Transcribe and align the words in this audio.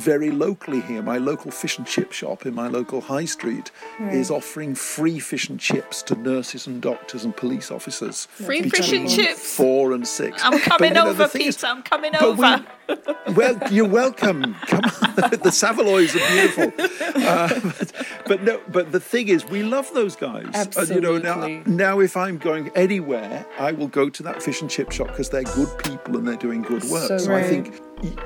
very 0.00 0.30
locally 0.30 0.80
here, 0.80 1.02
my 1.02 1.18
local 1.18 1.50
fish 1.50 1.78
and 1.78 1.86
chip 1.86 2.12
shop 2.12 2.46
in 2.46 2.54
my 2.54 2.68
local 2.68 3.00
high 3.00 3.26
street 3.26 3.70
right. 4.00 4.14
is 4.14 4.30
offering 4.30 4.74
free 4.74 5.18
fish 5.18 5.48
and 5.48 5.60
chips 5.60 6.02
to 6.02 6.16
nurses 6.16 6.66
and 6.66 6.80
doctors 6.80 7.24
and 7.24 7.36
police 7.36 7.70
officers. 7.70 8.26
Free 8.26 8.68
fish 8.68 8.92
and 8.92 9.08
chips. 9.08 9.54
Four 9.54 9.92
and 9.92 10.08
six. 10.08 10.42
I'm 10.42 10.58
coming 10.58 10.94
but, 10.94 11.06
over, 11.06 11.28
Peter. 11.28 11.48
Is, 11.48 11.62
I'm 11.62 11.82
coming 11.82 12.16
over. 12.16 12.64
We, 12.88 13.34
well, 13.34 13.58
you're 13.70 13.88
welcome. 13.88 14.54
Come 14.66 14.84
on, 14.84 15.30
the 15.42 15.52
Saveloys 15.52 16.16
are 16.16 16.28
beautiful. 16.28 16.72
Uh, 17.20 17.60
but, 17.60 17.92
but, 18.26 18.42
no, 18.42 18.60
but 18.68 18.92
the 18.92 19.00
thing 19.00 19.28
is, 19.28 19.44
we 19.46 19.62
love 19.62 19.92
those 19.92 20.16
guys. 20.16 20.46
Absolutely. 20.54 20.94
You 20.94 21.00
know, 21.00 21.18
now, 21.18 21.62
now 21.66 22.00
if 22.00 22.16
I'm 22.16 22.38
going 22.38 22.70
anywhere, 22.74 23.46
I 23.58 23.72
will 23.72 23.88
go 23.88 24.08
to 24.08 24.22
that 24.22 24.42
fish 24.42 24.62
and 24.62 24.70
chip 24.70 24.90
shop 24.90 25.08
because 25.08 25.28
they're 25.28 25.42
good 25.42 25.68
people 25.84 26.16
and 26.16 26.26
they're 26.26 26.36
doing 26.36 26.62
good 26.62 26.84
work. 26.84 27.08
So, 27.08 27.18
so 27.18 27.30
right. 27.30 27.44
I 27.44 27.48
think 27.48 27.80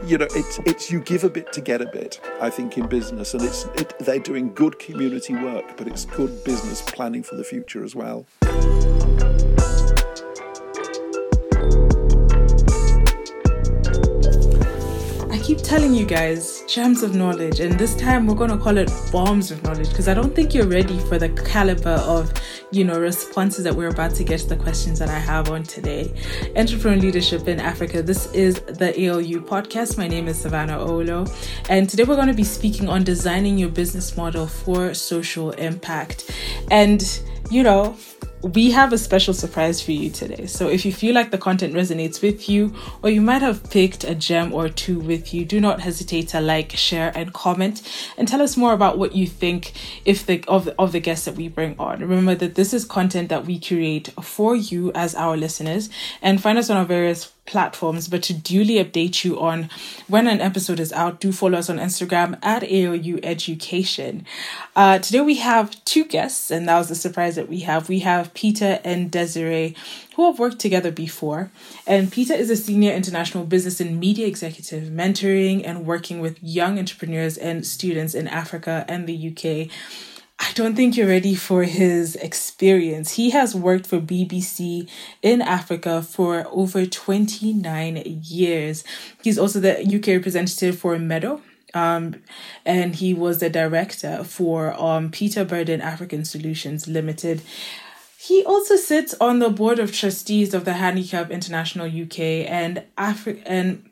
you 0.04 0.18
know 0.18 0.26
it's 0.30 0.58
it's 0.66 0.90
you 0.90 1.00
give 1.00 1.24
a 1.24 1.30
bit 1.30 1.52
to 1.52 1.60
get 1.60 1.80
a 1.80 1.86
bit 1.86 2.20
i 2.40 2.48
think 2.50 2.78
in 2.78 2.86
business. 2.86 3.34
And 3.34 3.42
it's 3.42 3.64
it, 3.76 3.98
they're 3.98 4.18
doing 4.18 4.52
good 4.54 4.78
community 4.78 5.34
work 5.34 5.76
but 5.76 5.88
it's 5.88 6.04
good 6.04 6.44
business 6.44 6.82
planning 6.82 7.22
for 7.22 7.36
the 7.36 7.44
future 7.44 7.84
as 7.84 7.94
well 7.94 8.26
keep 15.44 15.58
telling 15.58 15.92
you 15.92 16.06
guys 16.06 16.64
gems 16.66 17.02
of 17.02 17.14
knowledge, 17.14 17.60
and 17.60 17.78
this 17.78 17.94
time 17.96 18.26
we're 18.26 18.34
gonna 18.34 18.56
call 18.56 18.78
it 18.78 18.90
bombs 19.12 19.50
of 19.50 19.62
knowledge 19.62 19.90
because 19.90 20.08
I 20.08 20.14
don't 20.14 20.34
think 20.34 20.54
you're 20.54 20.66
ready 20.66 20.98
for 21.00 21.18
the 21.18 21.28
caliber 21.28 22.00
of 22.06 22.32
you 22.70 22.82
know 22.82 22.98
responses 22.98 23.62
that 23.64 23.74
we're 23.76 23.90
about 23.90 24.14
to 24.14 24.24
get 24.24 24.40
to 24.40 24.46
the 24.46 24.56
questions 24.56 24.98
that 25.00 25.10
I 25.10 25.18
have 25.18 25.50
on 25.50 25.62
today. 25.62 26.14
Entrepreneur 26.56 26.96
leadership 26.98 27.46
in 27.46 27.60
Africa. 27.60 28.02
This 28.02 28.32
is 28.32 28.54
the 28.54 28.88
ALU 29.06 29.42
podcast. 29.42 29.98
My 29.98 30.08
name 30.08 30.28
is 30.28 30.40
Savannah 30.40 30.78
Olo, 30.78 31.26
and 31.68 31.90
today 31.90 32.04
we're 32.04 32.16
going 32.16 32.28
to 32.28 32.32
be 32.32 32.42
speaking 32.44 32.88
on 32.88 33.04
designing 33.04 33.58
your 33.58 33.68
business 33.68 34.16
model 34.16 34.46
for 34.46 34.94
social 34.94 35.50
impact. 35.52 36.34
And 36.70 37.20
you 37.50 37.62
know, 37.62 37.98
we 38.44 38.70
have 38.72 38.92
a 38.92 38.98
special 38.98 39.32
surprise 39.32 39.82
for 39.82 39.92
you 39.92 40.10
today. 40.10 40.44
So 40.46 40.68
if 40.68 40.84
you 40.84 40.92
feel 40.92 41.14
like 41.14 41.30
the 41.30 41.38
content 41.38 41.72
resonates 41.72 42.20
with 42.20 42.48
you, 42.48 42.74
or 43.02 43.08
you 43.08 43.22
might 43.22 43.40
have 43.40 43.70
picked 43.70 44.04
a 44.04 44.14
gem 44.14 44.52
or 44.52 44.68
two 44.68 45.00
with 45.00 45.32
you, 45.32 45.46
do 45.46 45.60
not 45.60 45.80
hesitate 45.80 46.28
to 46.28 46.40
like, 46.40 46.72
share, 46.72 47.10
and 47.16 47.32
comment, 47.32 47.80
and 48.18 48.28
tell 48.28 48.42
us 48.42 48.56
more 48.56 48.74
about 48.74 48.98
what 48.98 49.14
you 49.14 49.26
think 49.26 49.72
if 50.04 50.26
the 50.26 50.44
of 50.46 50.68
of 50.78 50.92
the 50.92 51.00
guests 51.00 51.24
that 51.24 51.36
we 51.36 51.48
bring 51.48 51.74
on. 51.78 52.00
Remember 52.00 52.34
that 52.34 52.54
this 52.54 52.74
is 52.74 52.84
content 52.84 53.30
that 53.30 53.46
we 53.46 53.58
create 53.58 54.08
for 54.20 54.54
you 54.54 54.92
as 54.94 55.14
our 55.14 55.36
listeners, 55.36 55.88
and 56.20 56.42
find 56.42 56.58
us 56.58 56.68
on 56.68 56.76
our 56.76 56.84
various 56.84 57.32
platforms, 57.46 58.08
but 58.08 58.22
to 58.24 58.34
duly 58.34 58.82
update 58.82 59.24
you 59.24 59.38
on 59.38 59.68
when 60.08 60.26
an 60.26 60.40
episode 60.40 60.80
is 60.80 60.92
out, 60.92 61.20
do 61.20 61.32
follow 61.32 61.58
us 61.58 61.68
on 61.68 61.78
Instagram 61.78 62.38
at 62.42 62.62
ALU 62.62 63.20
Education. 63.22 64.24
Uh, 64.74 64.98
today 64.98 65.20
we 65.20 65.36
have 65.36 65.82
two 65.84 66.04
guests, 66.04 66.50
and 66.50 66.68
that 66.68 66.78
was 66.78 66.88
the 66.88 66.94
surprise 66.94 67.36
that 67.36 67.48
we 67.48 67.60
have. 67.60 67.88
We 67.88 68.00
have 68.00 68.34
Peter 68.34 68.80
and 68.84 69.10
Desiree, 69.10 69.76
who 70.16 70.26
have 70.26 70.38
worked 70.38 70.58
together 70.58 70.90
before. 70.90 71.50
And 71.86 72.10
Peter 72.10 72.34
is 72.34 72.50
a 72.50 72.56
senior 72.56 72.92
international 72.92 73.44
business 73.44 73.80
and 73.80 74.00
media 74.00 74.26
executive, 74.26 74.84
mentoring 74.84 75.62
and 75.64 75.86
working 75.86 76.20
with 76.20 76.42
young 76.42 76.78
entrepreneurs 76.78 77.36
and 77.36 77.66
students 77.66 78.14
in 78.14 78.28
Africa 78.28 78.84
and 78.88 79.06
the 79.06 79.28
UK. 79.30 79.70
I 80.46 80.52
don't 80.52 80.76
think 80.76 80.94
you're 80.94 81.08
ready 81.08 81.34
for 81.34 81.62
his 81.62 82.16
experience. 82.16 83.12
He 83.12 83.30
has 83.30 83.54
worked 83.54 83.86
for 83.86 83.98
BBC 83.98 84.86
in 85.22 85.40
Africa 85.40 86.02
for 86.02 86.46
over 86.50 86.84
29 86.84 88.20
years. 88.22 88.84
He's 89.22 89.38
also 89.38 89.58
the 89.58 89.80
UK 89.82 90.08
representative 90.08 90.78
for 90.78 90.98
Meadow. 90.98 91.40
Um, 91.72 92.22
and 92.66 92.94
he 92.94 93.14
was 93.14 93.40
the 93.40 93.48
director 93.48 94.22
for 94.22 94.78
um, 94.78 95.10
Peter 95.10 95.46
Burdin 95.46 95.80
African 95.80 96.26
Solutions 96.26 96.86
Limited. 96.86 97.40
He 98.18 98.44
also 98.44 98.76
sits 98.76 99.14
on 99.20 99.38
the 99.38 99.50
board 99.50 99.78
of 99.78 99.92
trustees 99.92 100.52
of 100.52 100.66
the 100.66 100.74
Handicap 100.74 101.30
International 101.30 101.86
UK 101.86 102.20
and 102.20 102.84
Africa 102.98 103.40
and 103.46 103.88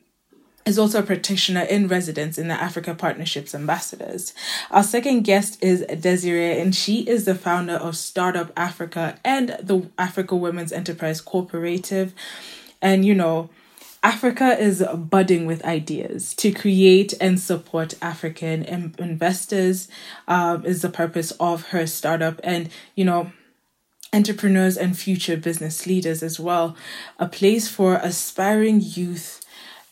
is 0.64 0.78
also 0.78 1.00
a 1.00 1.02
practitioner 1.02 1.62
in 1.62 1.88
residence 1.88 2.38
in 2.38 2.48
the 2.48 2.54
Africa 2.54 2.94
Partnerships 2.94 3.54
Ambassadors. 3.54 4.32
Our 4.70 4.82
second 4.82 5.22
guest 5.22 5.62
is 5.62 5.84
Desiree, 6.00 6.60
and 6.60 6.74
she 6.74 7.00
is 7.00 7.24
the 7.24 7.34
founder 7.34 7.74
of 7.74 7.96
Startup 7.96 8.52
Africa 8.56 9.18
and 9.24 9.56
the 9.60 9.90
Africa 9.98 10.36
Women's 10.36 10.72
Enterprise 10.72 11.20
Cooperative. 11.20 12.14
And 12.80 13.04
you 13.04 13.14
know, 13.14 13.50
Africa 14.02 14.58
is 14.58 14.84
budding 14.94 15.46
with 15.46 15.64
ideas 15.64 16.34
to 16.34 16.52
create 16.52 17.14
and 17.20 17.38
support 17.38 17.94
African 18.02 18.64
investors 18.98 19.88
um, 20.26 20.64
is 20.66 20.82
the 20.82 20.88
purpose 20.88 21.30
of 21.32 21.68
her 21.68 21.86
startup, 21.86 22.40
and 22.42 22.68
you 22.94 23.04
know 23.04 23.32
entrepreneurs 24.12 24.76
and 24.76 24.98
future 24.98 25.36
business 25.36 25.86
leaders 25.86 26.22
as 26.22 26.38
well. 26.38 26.76
A 27.18 27.26
place 27.26 27.68
for 27.68 27.94
aspiring 27.96 28.80
youth 28.82 29.41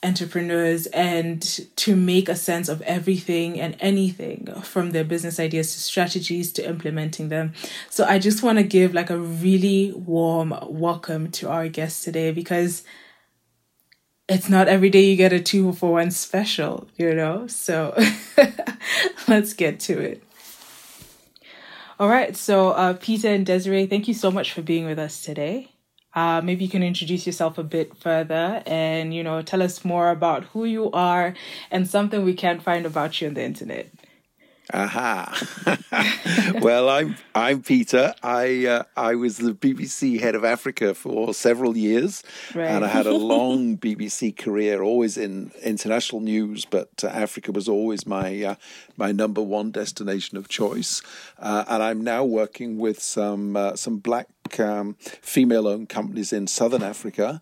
entrepreneurs 0.03 0.87
and 0.87 1.43
to 1.77 1.95
make 1.95 2.29
a 2.29 2.37
sense 2.37 2.69
of 2.69 2.81
everything 2.83 3.61
and 3.61 3.77
anything 3.81 4.47
from 4.63 4.93
their 4.93 5.05
business 5.05 5.39
ideas 5.39 5.75
to 5.75 5.81
strategies 5.81 6.53
to 6.53 6.67
implementing 6.67 7.29
them. 7.29 7.53
So 7.91 8.05
I 8.05 8.19
just 8.19 8.43
want 8.43 8.59
to 8.59 8.65
give 8.65 8.95
like 8.95 9.11
a 9.11 9.19
really 9.19 9.93
warm 9.93 10.55
welcome 10.69 11.31
to 11.33 11.51
our 11.51 11.69
guest 11.69 12.03
today 12.03 12.33
because 12.33 12.83
it's 14.27 14.49
not 14.49 14.69
every 14.69 14.89
day 14.89 15.03
you 15.03 15.17
get 15.17 15.33
a 15.33 15.41
two 15.41 15.73
for 15.73 15.93
one 15.93 16.11
special, 16.11 16.89
you 16.97 17.13
know? 17.15 17.47
So 17.49 17.95
let's 19.29 19.53
get 19.53 19.81
to 19.81 19.99
it. 19.99 20.23
All 21.99 22.09
right, 22.09 22.35
so 22.35 22.71
uh, 22.71 22.95
Peter 22.95 23.29
and 23.29 23.45
Desiree, 23.45 23.85
thank 23.85 24.09
you 24.09 24.15
so 24.15 24.31
much 24.31 24.53
for 24.53 24.63
being 24.63 24.87
with 24.87 24.99
us 24.99 25.23
today. 25.23 25.70
Uh, 26.15 26.41
maybe 26.43 26.65
you 26.65 26.71
can 26.71 26.83
introduce 26.83 27.25
yourself 27.27 27.57
a 27.57 27.63
bit 27.63 27.97
further 27.97 28.63
and 28.67 29.15
you 29.15 29.23
know 29.23 29.43
tell 29.43 29.63
us 29.63 29.85
more 29.85 30.11
about 30.11 30.45
who 30.47 30.65
you 30.65 30.91
are 30.91 31.35
and 31.71 31.89
something 31.89 32.25
we 32.25 32.35
can't 32.35 32.63
find 32.63 32.85
about 32.85 33.21
you 33.21 33.29
on 33.29 33.35
the 33.35 33.45
internet 33.45 33.89
Aha. 34.73 36.59
well, 36.63 36.89
I'm 36.89 37.17
I'm 37.35 37.63
Peter. 37.63 38.15
I 38.23 38.67
uh, 38.67 38.83
I 38.97 39.15
was 39.15 39.39
the 39.39 39.53
BBC 39.53 40.21
head 40.21 40.35
of 40.35 40.45
Africa 40.45 40.95
for 40.95 41.35
several 41.35 41.77
years, 41.77 42.23
right. 42.55 42.67
and 42.67 42.85
I 42.85 42.89
had 42.89 43.07
a 43.07 43.13
long 43.35 43.77
BBC 43.77 44.37
career, 44.37 44.83
always 44.83 45.17
in 45.17 45.51
international 45.63 46.21
news. 46.21 46.65
But 46.65 47.03
uh, 47.03 47.09
Africa 47.09 47.53
was 47.53 47.69
always 47.69 48.07
my 48.07 48.43
uh, 48.43 48.55
my 48.97 49.13
number 49.13 49.43
one 49.43 49.71
destination 49.71 50.39
of 50.39 50.49
choice. 50.49 51.03
Uh, 51.39 51.65
and 51.69 51.83
I'm 51.83 52.03
now 52.03 52.25
working 52.25 52.79
with 52.79 53.01
some 53.03 53.57
uh, 53.57 53.77
some 53.77 53.99
black 53.99 54.29
um, 54.59 54.97
female-owned 55.01 55.89
companies 55.89 56.33
in 56.33 56.47
Southern 56.47 56.83
Africa 56.83 57.41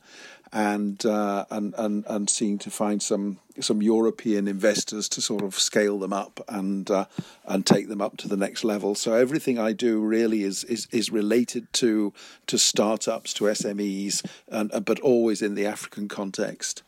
and 0.53 1.05
uh, 1.05 1.45
and 1.51 1.75
and 1.77 2.05
and 2.07 2.31
seeing 2.31 2.59
to 2.59 2.71
find 2.71 3.03
some 3.03 3.39
some 3.61 3.83
European 3.83 4.47
investors 4.49 5.09
to 5.11 5.21
sort 5.21 5.43
of 5.43 5.59
scale 5.59 5.99
them 5.99 6.13
up 6.13 6.41
and 6.49 6.91
uh, 6.91 7.07
and 7.47 7.67
take 7.67 7.89
them 7.89 8.01
up 8.01 8.17
to 8.19 8.29
the 8.29 8.37
next 8.37 8.65
level. 8.65 8.95
So 8.95 9.15
everything 9.15 9.59
I 9.59 9.73
do 9.73 10.01
really 10.01 10.43
is 10.43 10.65
is, 10.65 10.87
is 10.91 11.11
related 11.11 11.73
to 11.75 12.13
to 12.47 12.59
startups, 12.59 13.33
to 13.35 13.45
SMEs, 13.45 14.25
and 14.49 14.85
but 14.85 15.01
always 15.01 15.43
in 15.43 15.55
the 15.55 15.67
African 15.67 16.09
context. 16.09 16.83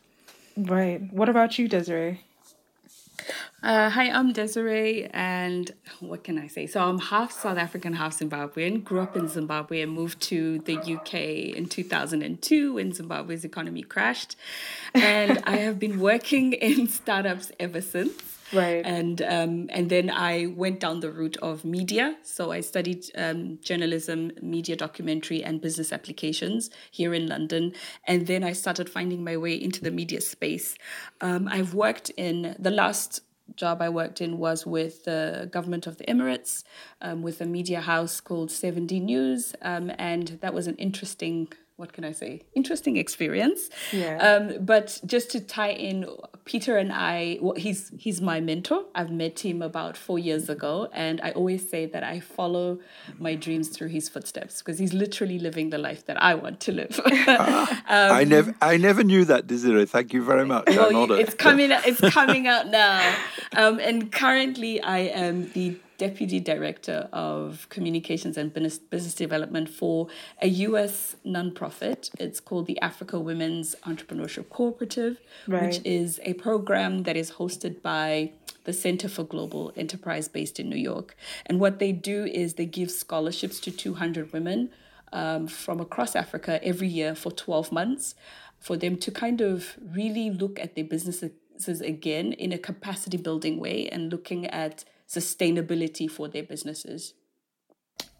Right. 0.56 1.00
What 1.12 1.28
about 1.28 1.58
you, 1.58 1.68
Desiree? 1.68 2.20
Uh, 3.62 3.90
hi, 3.90 4.08
I'm 4.10 4.32
Desiree, 4.32 5.06
and 5.12 5.70
what 6.00 6.24
can 6.24 6.38
I 6.38 6.46
say? 6.46 6.66
So 6.66 6.82
I'm 6.82 6.98
half 6.98 7.30
South 7.30 7.58
African, 7.58 7.92
half 7.92 8.18
Zimbabwean. 8.18 8.82
Grew 8.82 9.00
up 9.00 9.16
in 9.16 9.28
Zimbabwe 9.28 9.82
and 9.82 9.92
moved 9.92 10.20
to 10.22 10.60
the 10.60 10.76
UK 10.78 11.14
in 11.56 11.66
2002 11.66 12.74
when 12.74 12.92
Zimbabwe's 12.92 13.44
economy 13.44 13.82
crashed. 13.82 14.36
And 14.94 15.42
I 15.44 15.56
have 15.56 15.78
been 15.78 16.00
working 16.00 16.54
in 16.54 16.88
startups 16.88 17.52
ever 17.60 17.80
since. 17.80 18.39
Right. 18.52 18.84
And 18.84 19.22
um, 19.22 19.68
and 19.70 19.88
then 19.90 20.10
I 20.10 20.46
went 20.46 20.80
down 20.80 21.00
the 21.00 21.10
route 21.10 21.36
of 21.38 21.64
media. 21.64 22.16
So 22.22 22.50
I 22.50 22.60
studied 22.60 23.06
um, 23.14 23.58
journalism, 23.62 24.32
media 24.42 24.76
documentary, 24.76 25.42
and 25.42 25.60
business 25.60 25.92
applications 25.92 26.70
here 26.90 27.14
in 27.14 27.28
London. 27.28 27.72
And 28.06 28.26
then 28.26 28.42
I 28.42 28.52
started 28.52 28.90
finding 28.90 29.22
my 29.22 29.36
way 29.36 29.54
into 29.54 29.82
the 29.82 29.90
media 29.90 30.20
space. 30.20 30.74
Um, 31.20 31.48
I've 31.48 31.74
worked 31.74 32.10
in 32.10 32.56
the 32.58 32.70
last 32.70 33.22
job 33.56 33.82
I 33.82 33.88
worked 33.88 34.20
in 34.20 34.38
was 34.38 34.66
with 34.66 35.04
the 35.04 35.48
government 35.50 35.86
of 35.86 35.96
the 35.98 36.04
Emirates, 36.04 36.62
um, 37.00 37.22
with 37.22 37.40
a 37.40 37.46
media 37.46 37.80
house 37.80 38.20
called 38.20 38.48
7D 38.50 39.02
News, 39.02 39.54
um, 39.62 39.90
and 39.98 40.38
that 40.40 40.54
was 40.54 40.66
an 40.66 40.76
interesting 40.76 41.48
what 41.80 41.92
can 41.92 42.04
I 42.04 42.12
say? 42.12 42.42
Interesting 42.54 42.96
experience. 42.96 43.70
Yeah. 43.90 44.18
Um, 44.18 44.64
but 44.64 45.00
just 45.06 45.30
to 45.32 45.40
tie 45.40 45.70
in, 45.70 46.06
Peter 46.44 46.76
and 46.76 46.92
I, 46.92 47.38
well, 47.40 47.54
he's 47.54 47.90
he's 47.98 48.20
my 48.20 48.40
mentor. 48.40 48.84
I've 48.94 49.10
met 49.10 49.44
him 49.44 49.62
about 49.62 49.96
four 49.96 50.18
years 50.18 50.48
ago, 50.48 50.88
and 50.92 51.20
I 51.22 51.30
always 51.32 51.68
say 51.68 51.86
that 51.86 52.04
I 52.04 52.20
follow 52.20 52.78
my 53.18 53.34
dreams 53.34 53.68
through 53.68 53.88
his 53.88 54.08
footsteps 54.08 54.58
because 54.58 54.78
he's 54.78 54.92
literally 54.92 55.38
living 55.38 55.70
the 55.70 55.78
life 55.78 56.04
that 56.06 56.22
I 56.22 56.34
want 56.34 56.60
to 56.60 56.72
live. 56.72 57.00
um, 57.04 57.68
I 57.88 58.24
never, 58.24 58.54
I 58.60 58.76
never 58.76 59.02
knew 59.02 59.24
that, 59.24 59.46
Desiree. 59.46 59.86
Thank 59.86 60.12
you 60.12 60.22
very 60.22 60.44
much. 60.44 60.66
Well, 60.68 61.12
it's 61.12 61.34
coming, 61.34 61.70
it's 61.90 62.00
coming 62.10 62.46
out 62.46 62.68
now. 62.68 63.14
Um, 63.56 63.78
and 63.80 64.12
currently, 64.12 64.82
I 64.82 64.98
am 64.98 65.50
the 65.52 65.76
Deputy 66.00 66.40
Director 66.40 67.10
of 67.12 67.68
Communications 67.68 68.38
and 68.38 68.54
Business 68.54 69.14
Development 69.14 69.68
for 69.68 70.08
a 70.40 70.48
US 70.48 71.14
nonprofit. 71.26 72.08
It's 72.18 72.40
called 72.40 72.66
the 72.66 72.80
Africa 72.80 73.20
Women's 73.20 73.76
Entrepreneurship 73.84 74.48
Cooperative, 74.48 75.20
right. 75.46 75.62
which 75.62 75.82
is 75.84 76.18
a 76.24 76.32
program 76.32 77.02
that 77.02 77.18
is 77.18 77.32
hosted 77.32 77.82
by 77.82 78.32
the 78.64 78.72
Center 78.72 79.08
for 79.10 79.24
Global 79.24 79.74
Enterprise 79.76 80.26
based 80.26 80.58
in 80.58 80.70
New 80.70 80.82
York. 80.92 81.14
And 81.44 81.60
what 81.60 81.80
they 81.80 81.92
do 81.92 82.24
is 82.24 82.54
they 82.54 82.64
give 82.64 82.90
scholarships 82.90 83.60
to 83.60 83.70
200 83.70 84.32
women 84.32 84.70
um, 85.12 85.48
from 85.48 85.80
across 85.80 86.16
Africa 86.16 86.64
every 86.64 86.88
year 86.88 87.14
for 87.14 87.30
12 87.30 87.72
months 87.72 88.14
for 88.58 88.78
them 88.78 88.96
to 88.96 89.10
kind 89.10 89.42
of 89.42 89.76
really 89.92 90.30
look 90.30 90.58
at 90.58 90.76
their 90.76 90.84
businesses 90.84 91.82
again 91.82 92.32
in 92.32 92.52
a 92.54 92.58
capacity 92.58 93.18
building 93.18 93.60
way 93.60 93.86
and 93.90 94.10
looking 94.10 94.46
at 94.46 94.84
sustainability 95.10 96.10
for 96.10 96.28
their 96.28 96.42
businesses. 96.42 97.14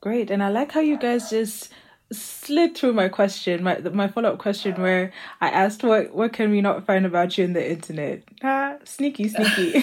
Great. 0.01 0.31
And 0.31 0.43
I 0.43 0.49
like 0.49 0.73
how 0.73 0.81
you 0.81 0.99
guys 0.99 1.31
just 1.31 1.71
slid 2.13 2.77
through 2.77 2.93
my 2.93 3.09
question, 3.09 3.63
my 3.63 3.79
my 3.79 4.09
follow 4.09 4.33
up 4.33 4.39
question, 4.39 4.81
where 4.81 5.13
I 5.41 5.51
asked 5.51 5.85
what 5.85 6.13
what 6.13 6.33
can 6.33 6.51
we 6.51 6.61
not 6.61 6.87
find 6.87 7.07
about 7.07 7.39
you 7.39 7.45
in 7.45 7.53
the 7.53 7.71
internet? 7.71 8.25
Ah, 8.43 8.77
sneaky, 8.85 9.29
sneaky. 9.29 9.83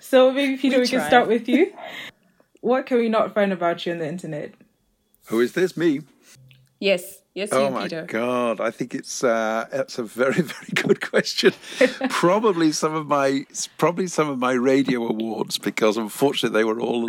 so 0.00 0.32
maybe 0.32 0.56
Peter, 0.58 0.76
we, 0.76 0.82
we 0.82 0.88
can 0.88 1.06
start 1.06 1.28
with 1.28 1.48
you. 1.48 1.72
What 2.60 2.86
can 2.86 2.98
we 2.98 3.08
not 3.08 3.32
find 3.32 3.52
about 3.52 3.86
you 3.86 3.92
in 3.92 3.98
the 3.98 4.08
internet? 4.08 4.52
Who 5.26 5.40
is 5.40 5.52
this? 5.52 5.76
Me. 5.76 6.00
Yes. 6.78 7.21
Yes, 7.34 7.48
oh 7.52 7.64
you, 7.64 7.70
my 7.70 7.82
Peter. 7.84 8.04
God! 8.04 8.60
I 8.60 8.70
think 8.70 8.94
it's 8.94 9.24
uh, 9.24 9.66
it's 9.72 9.98
a 9.98 10.02
very 10.02 10.42
very 10.42 10.68
good 10.74 11.00
question. 11.00 11.54
probably 12.10 12.72
some 12.72 12.94
of 12.94 13.06
my 13.06 13.46
probably 13.78 14.06
some 14.06 14.28
of 14.28 14.38
my 14.38 14.52
radio 14.52 15.06
awards 15.06 15.56
because 15.56 15.96
unfortunately 15.96 16.58
they 16.58 16.64
were 16.64 16.78
all 16.78 17.08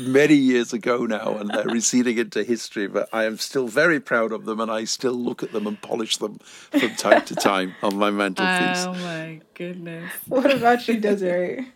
many 0.00 0.34
years 0.34 0.72
ago 0.72 1.06
now 1.06 1.36
and 1.36 1.50
they're 1.50 1.66
receding 1.66 2.18
into 2.18 2.42
history. 2.42 2.88
But 2.88 3.08
I 3.12 3.24
am 3.24 3.38
still 3.38 3.68
very 3.68 4.00
proud 4.00 4.32
of 4.32 4.44
them 4.44 4.58
and 4.58 4.72
I 4.72 4.84
still 4.84 5.14
look 5.14 5.44
at 5.44 5.52
them 5.52 5.68
and 5.68 5.80
polish 5.80 6.16
them 6.16 6.38
from 6.38 6.96
time 6.96 7.24
to 7.26 7.36
time 7.36 7.74
on 7.82 7.96
my 7.96 8.10
mantelpiece. 8.10 8.86
Oh 8.90 8.94
my 8.94 9.40
goodness! 9.54 10.10
What 10.26 10.52
about 10.52 10.88
you, 10.88 10.98
Desiree? 10.98 11.68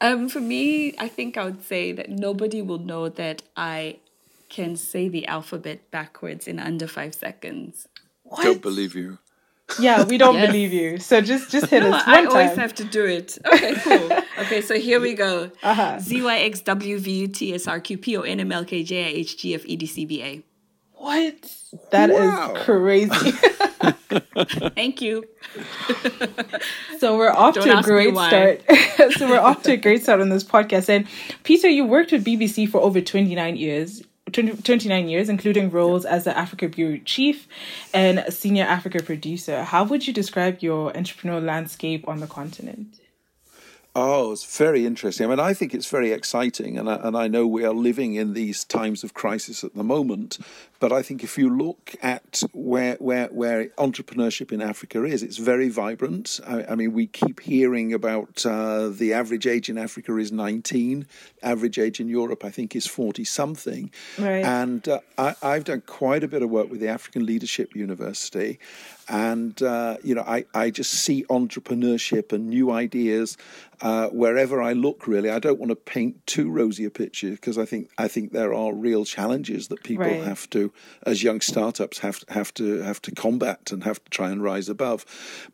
Um, 0.00 0.28
for 0.28 0.40
me, 0.40 0.94
I 0.98 1.08
think 1.08 1.36
I 1.36 1.44
would 1.44 1.64
say 1.64 1.92
that 1.92 2.08
nobody 2.08 2.62
will 2.62 2.78
know 2.78 3.08
that 3.08 3.42
I 3.56 3.98
can 4.50 4.76
say 4.76 5.08
the 5.08 5.26
alphabet 5.26 5.90
backwards 5.90 6.46
in 6.46 6.58
under 6.58 6.86
five 6.86 7.14
seconds. 7.14 7.88
What? 8.24 8.42
Don't 8.42 8.60
believe 8.60 8.94
you. 8.94 9.18
Yeah, 9.78 10.04
we 10.04 10.18
don't 10.18 10.34
yes. 10.34 10.46
believe 10.48 10.72
you. 10.72 10.98
So 10.98 11.20
just 11.20 11.50
just 11.50 11.66
hit 11.66 11.82
us 11.82 12.06
one 12.06 12.14
I 12.14 12.22
time. 12.22 12.28
always 12.28 12.56
have 12.56 12.74
to 12.74 12.84
do 12.84 13.06
it. 13.06 13.38
Okay, 13.46 13.74
cool. 13.76 14.10
okay, 14.40 14.60
so 14.60 14.74
here 14.74 15.00
we 15.00 15.14
go. 15.14 15.50
Uh-huh. 15.62 15.98
Z 16.00 16.22
Y 16.22 16.38
X 16.38 16.60
W 16.62 16.98
V 16.98 17.10
U 17.20 17.28
T 17.28 17.54
S 17.54 17.68
R 17.68 17.80
Q 17.80 17.96
P 17.96 18.16
O 18.16 18.22
N 18.22 18.40
M 18.40 18.50
L 18.52 18.64
K 18.64 18.82
J 18.82 19.04
I 19.04 19.08
H 19.08 19.38
G 19.38 19.54
F 19.54 19.64
E 19.64 19.76
D 19.76 19.86
C 19.86 20.04
B 20.04 20.22
A. 20.22 20.42
What? 20.94 21.56
That 21.92 22.10
wow. 22.10 22.52
is 22.52 22.62
crazy. 22.62 23.30
Thank 24.74 25.00
you. 25.00 25.24
so 26.98 27.16
we're 27.16 27.30
off 27.30 27.54
Don't 27.54 27.64
to 27.64 27.78
a 27.78 27.82
great 27.82 28.14
start. 28.14 28.62
so 29.16 29.28
we're 29.28 29.40
off 29.40 29.62
to 29.62 29.72
a 29.72 29.76
great 29.76 30.02
start 30.02 30.20
on 30.20 30.28
this 30.28 30.44
podcast. 30.44 30.88
And 30.88 31.06
Peter, 31.42 31.68
you 31.68 31.86
worked 31.86 32.12
with 32.12 32.24
BBC 32.24 32.68
for 32.68 32.82
over 32.82 33.00
29 33.00 33.56
years. 33.56 34.02
29 34.30 35.08
years, 35.08 35.28
including 35.28 35.70
roles 35.70 36.04
as 36.04 36.24
the 36.24 36.36
Africa 36.36 36.68
Bureau 36.68 36.98
Chief 37.04 37.46
and 37.92 38.24
Senior 38.28 38.64
Africa 38.64 39.02
Producer. 39.02 39.64
How 39.64 39.84
would 39.84 40.06
you 40.06 40.12
describe 40.12 40.58
your 40.60 40.92
entrepreneurial 40.92 41.44
landscape 41.44 42.06
on 42.08 42.20
the 42.20 42.26
continent? 42.26 43.00
Oh, 43.94 44.30
it's 44.30 44.56
very 44.56 44.86
interesting. 44.86 45.26
I 45.26 45.30
mean, 45.30 45.40
I 45.40 45.52
think 45.52 45.74
it's 45.74 45.90
very 45.90 46.12
exciting, 46.12 46.78
and 46.78 46.88
I, 46.88 46.94
and 46.94 47.16
I 47.16 47.26
know 47.26 47.44
we 47.46 47.64
are 47.64 47.74
living 47.74 48.14
in 48.14 48.34
these 48.34 48.62
times 48.62 49.02
of 49.02 49.14
crisis 49.14 49.64
at 49.64 49.74
the 49.74 49.82
moment. 49.82 50.38
But 50.80 50.92
I 50.92 51.02
think 51.02 51.22
if 51.22 51.36
you 51.36 51.54
look 51.54 51.94
at 52.02 52.42
where 52.52 52.96
where 52.96 53.26
where 53.26 53.66
entrepreneurship 53.76 54.50
in 54.50 54.62
Africa 54.62 55.04
is, 55.04 55.22
it's 55.22 55.36
very 55.36 55.68
vibrant. 55.68 56.40
I, 56.46 56.64
I 56.70 56.74
mean, 56.74 56.94
we 56.94 57.06
keep 57.06 57.40
hearing 57.40 57.92
about 57.92 58.44
uh, 58.46 58.88
the 58.88 59.12
average 59.12 59.46
age 59.46 59.68
in 59.68 59.76
Africa 59.76 60.16
is 60.16 60.32
19. 60.32 61.06
Average 61.42 61.78
age 61.78 62.00
in 62.00 62.08
Europe, 62.08 62.44
I 62.44 62.50
think, 62.50 62.74
is 62.74 62.86
40 62.86 63.24
something. 63.24 63.90
Right. 64.18 64.42
And 64.42 64.88
uh, 64.88 65.00
I, 65.18 65.34
I've 65.42 65.64
done 65.64 65.82
quite 65.82 66.24
a 66.24 66.28
bit 66.28 66.42
of 66.42 66.48
work 66.48 66.70
with 66.70 66.80
the 66.80 66.88
African 66.88 67.26
Leadership 67.26 67.76
University, 67.76 68.58
and 69.08 69.62
uh, 69.62 69.98
you 70.02 70.14
know, 70.14 70.24
I 70.26 70.46
I 70.54 70.70
just 70.70 70.92
see 70.92 71.24
entrepreneurship 71.24 72.32
and 72.32 72.48
new 72.48 72.70
ideas 72.70 73.36
uh, 73.82 74.08
wherever 74.08 74.62
I 74.62 74.72
look. 74.72 75.06
Really, 75.06 75.30
I 75.30 75.38
don't 75.38 75.58
want 75.58 75.70
to 75.70 75.76
paint 75.76 76.26
too 76.26 76.50
rosy 76.50 76.84
a 76.84 76.90
picture 76.90 77.30
because 77.30 77.58
I 77.58 77.64
think 77.64 77.90
I 77.98 78.08
think 78.08 78.32
there 78.32 78.54
are 78.54 78.72
real 78.72 79.04
challenges 79.04 79.68
that 79.68 79.82
people 79.82 80.06
right. 80.06 80.22
have 80.22 80.48
to, 80.50 80.69
as 81.04 81.22
young 81.22 81.40
startups, 81.40 81.98
have 81.98 82.24
have 82.28 82.52
to 82.54 82.82
have 82.82 83.00
to 83.02 83.12
combat 83.12 83.70
and 83.72 83.84
have 83.84 84.02
to 84.04 84.10
try 84.10 84.30
and 84.30 84.42
rise 84.42 84.68
above. 84.68 85.04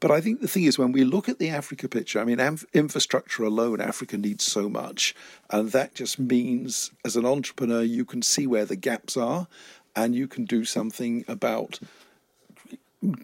But 0.00 0.10
I 0.10 0.20
think 0.20 0.40
the 0.40 0.48
thing 0.48 0.64
is, 0.64 0.78
when 0.78 0.92
we 0.92 1.04
look 1.04 1.28
at 1.28 1.38
the 1.38 1.50
Africa 1.50 1.88
picture, 1.88 2.20
I 2.20 2.24
mean, 2.24 2.40
infrastructure 2.72 3.44
alone, 3.44 3.80
Africa 3.80 4.16
needs 4.16 4.44
so 4.44 4.68
much, 4.68 5.14
and 5.50 5.72
that 5.72 5.94
just 5.94 6.18
means, 6.18 6.90
as 7.04 7.16
an 7.16 7.26
entrepreneur, 7.26 7.82
you 7.82 8.04
can 8.04 8.22
see 8.22 8.46
where 8.46 8.64
the 8.64 8.76
gaps 8.76 9.16
are, 9.16 9.48
and 9.94 10.14
you 10.14 10.28
can 10.28 10.44
do 10.44 10.64
something 10.64 11.24
about 11.26 11.80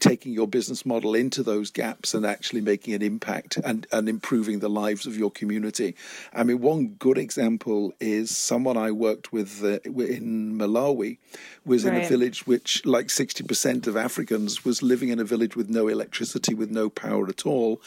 taking 0.01 0.33
your 0.33 0.47
business 0.47 0.85
model 0.85 1.15
into 1.15 1.43
those 1.43 1.71
gaps 1.71 2.15
and 2.15 2.25
actually 2.25 2.61
making 2.61 2.95
an 2.95 3.03
impact 3.03 3.57
and, 3.65 3.87
and 3.93 4.09
improving 4.09 4.59
the 4.59 4.69
lives 4.69 5.07
of 5.07 5.17
your 5.17 5.31
community. 5.31 5.95
I 6.33 6.45
mean, 6.45 6.61
one 6.61 6.89
good 6.99 7.19
example 7.19 7.93
is 8.01 8.37
someone 8.37 8.77
I 8.77 8.91
worked 8.91 9.33
with 9.33 9.63
uh, 9.65 9.79
in 9.85 10.59
Malawi 10.59 11.19
was 11.65 11.85
right. 11.85 11.95
in 11.95 12.05
a 12.05 12.09
village 12.09 12.47
which, 12.47 12.85
like 12.85 13.07
60% 13.07 13.87
of 13.87 13.97
Africans, 13.97 14.65
was 14.65 14.83
living 14.83 15.09
in 15.09 15.19
a 15.19 15.25
village 15.25 15.57
with 15.57 15.69
no 15.69 15.89
electricity, 15.89 16.55
with 16.55 16.71
no 16.71 16.89
power 16.89 17.29
at 17.29 17.47
all. 17.47 17.81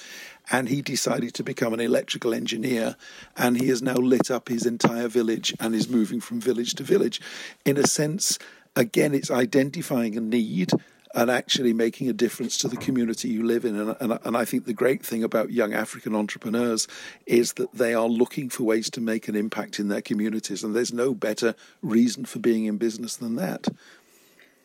And 0.52 0.70
he 0.70 0.82
decided 0.82 1.34
to 1.36 1.44
become 1.44 1.74
an 1.74 1.80
electrical 1.80 2.34
engineer, 2.34 2.96
and 3.36 3.60
he 3.60 3.68
has 3.70 3.82
now 3.82 3.96
lit 3.96 4.30
up 4.30 4.50
his 4.50 4.66
entire 4.66 5.08
village 5.08 5.54
and 5.60 5.74
is 5.74 5.90
moving 5.90 6.22
from 6.22 6.40
village 6.40 6.76
to 6.76 6.84
village. 6.84 7.20
In 7.66 7.78
a 7.78 7.88
sense, 7.88 8.38
again, 8.76 9.16
it's 9.16 9.32
identifying 9.32 10.16
a 10.18 10.22
need 10.22 10.72
and 11.16 11.32
actually 11.32 11.74
making 11.74 12.10
a 12.10 12.14
difference 12.14 12.58
to 12.58 12.68
the 12.68 12.76
community 12.76 13.30
you 13.30 13.44
live 13.44 13.64
in. 13.64 13.80
And, 13.80 13.96
and, 14.02 14.20
and, 14.24 14.38
I 14.38 14.44
think 14.44 14.66
the 14.66 14.74
great 14.74 15.04
thing 15.04 15.24
about 15.24 15.50
young 15.50 15.74
African 15.74 16.14
entrepreneurs 16.14 16.88
is 17.26 17.54
that 17.54 17.74
they 17.74 17.94
are 17.94 18.08
looking 18.08 18.50
for 18.50 18.64
ways 18.64 18.90
to 18.92 19.02
make 19.02 19.30
an 19.30 19.36
impact 19.36 19.80
in 19.80 19.88
their 19.88 20.02
communities. 20.02 20.64
And 20.64 20.76
there's 20.76 20.94
no 20.94 21.14
better 21.14 21.56
reason 21.82 22.26
for 22.26 22.40
being 22.40 22.66
in 22.66 22.78
business 22.78 23.16
than 23.16 23.38
that. 23.38 23.68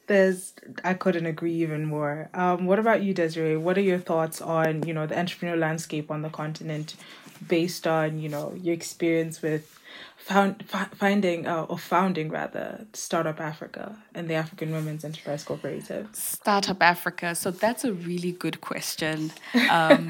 There's, 0.08 0.54
I 0.82 0.94
couldn't 0.94 1.26
agree 1.26 1.54
even 1.54 1.84
more. 1.84 2.28
Um, 2.34 2.66
what 2.66 2.80
about 2.80 3.04
you, 3.04 3.14
Desiree? 3.14 3.56
What 3.56 3.78
are 3.78 3.82
your 3.82 4.00
thoughts 4.00 4.42
on, 4.42 4.82
you 4.82 4.92
know, 4.92 5.06
the 5.06 5.14
entrepreneurial 5.14 5.60
landscape 5.60 6.10
on 6.10 6.22
the 6.22 6.30
continent 6.30 6.96
based 7.46 7.86
on, 7.86 8.18
you 8.18 8.28
know, 8.28 8.52
your 8.54 8.74
experience 8.74 9.42
with 9.42 9.78
found 10.16 10.64
finding 10.94 11.46
uh, 11.46 11.62
or 11.62 11.78
founding 11.78 12.28
rather 12.28 12.86
startup 12.92 13.40
africa 13.40 13.96
and 14.14 14.28
the 14.28 14.34
african 14.34 14.70
women's 14.70 15.02
enterprise 15.02 15.42
cooperative 15.42 16.08
startup 16.12 16.82
africa 16.82 17.34
so 17.34 17.50
that's 17.50 17.84
a 17.84 17.92
really 17.92 18.30
good 18.30 18.60
question 18.60 19.32
um, 19.70 20.08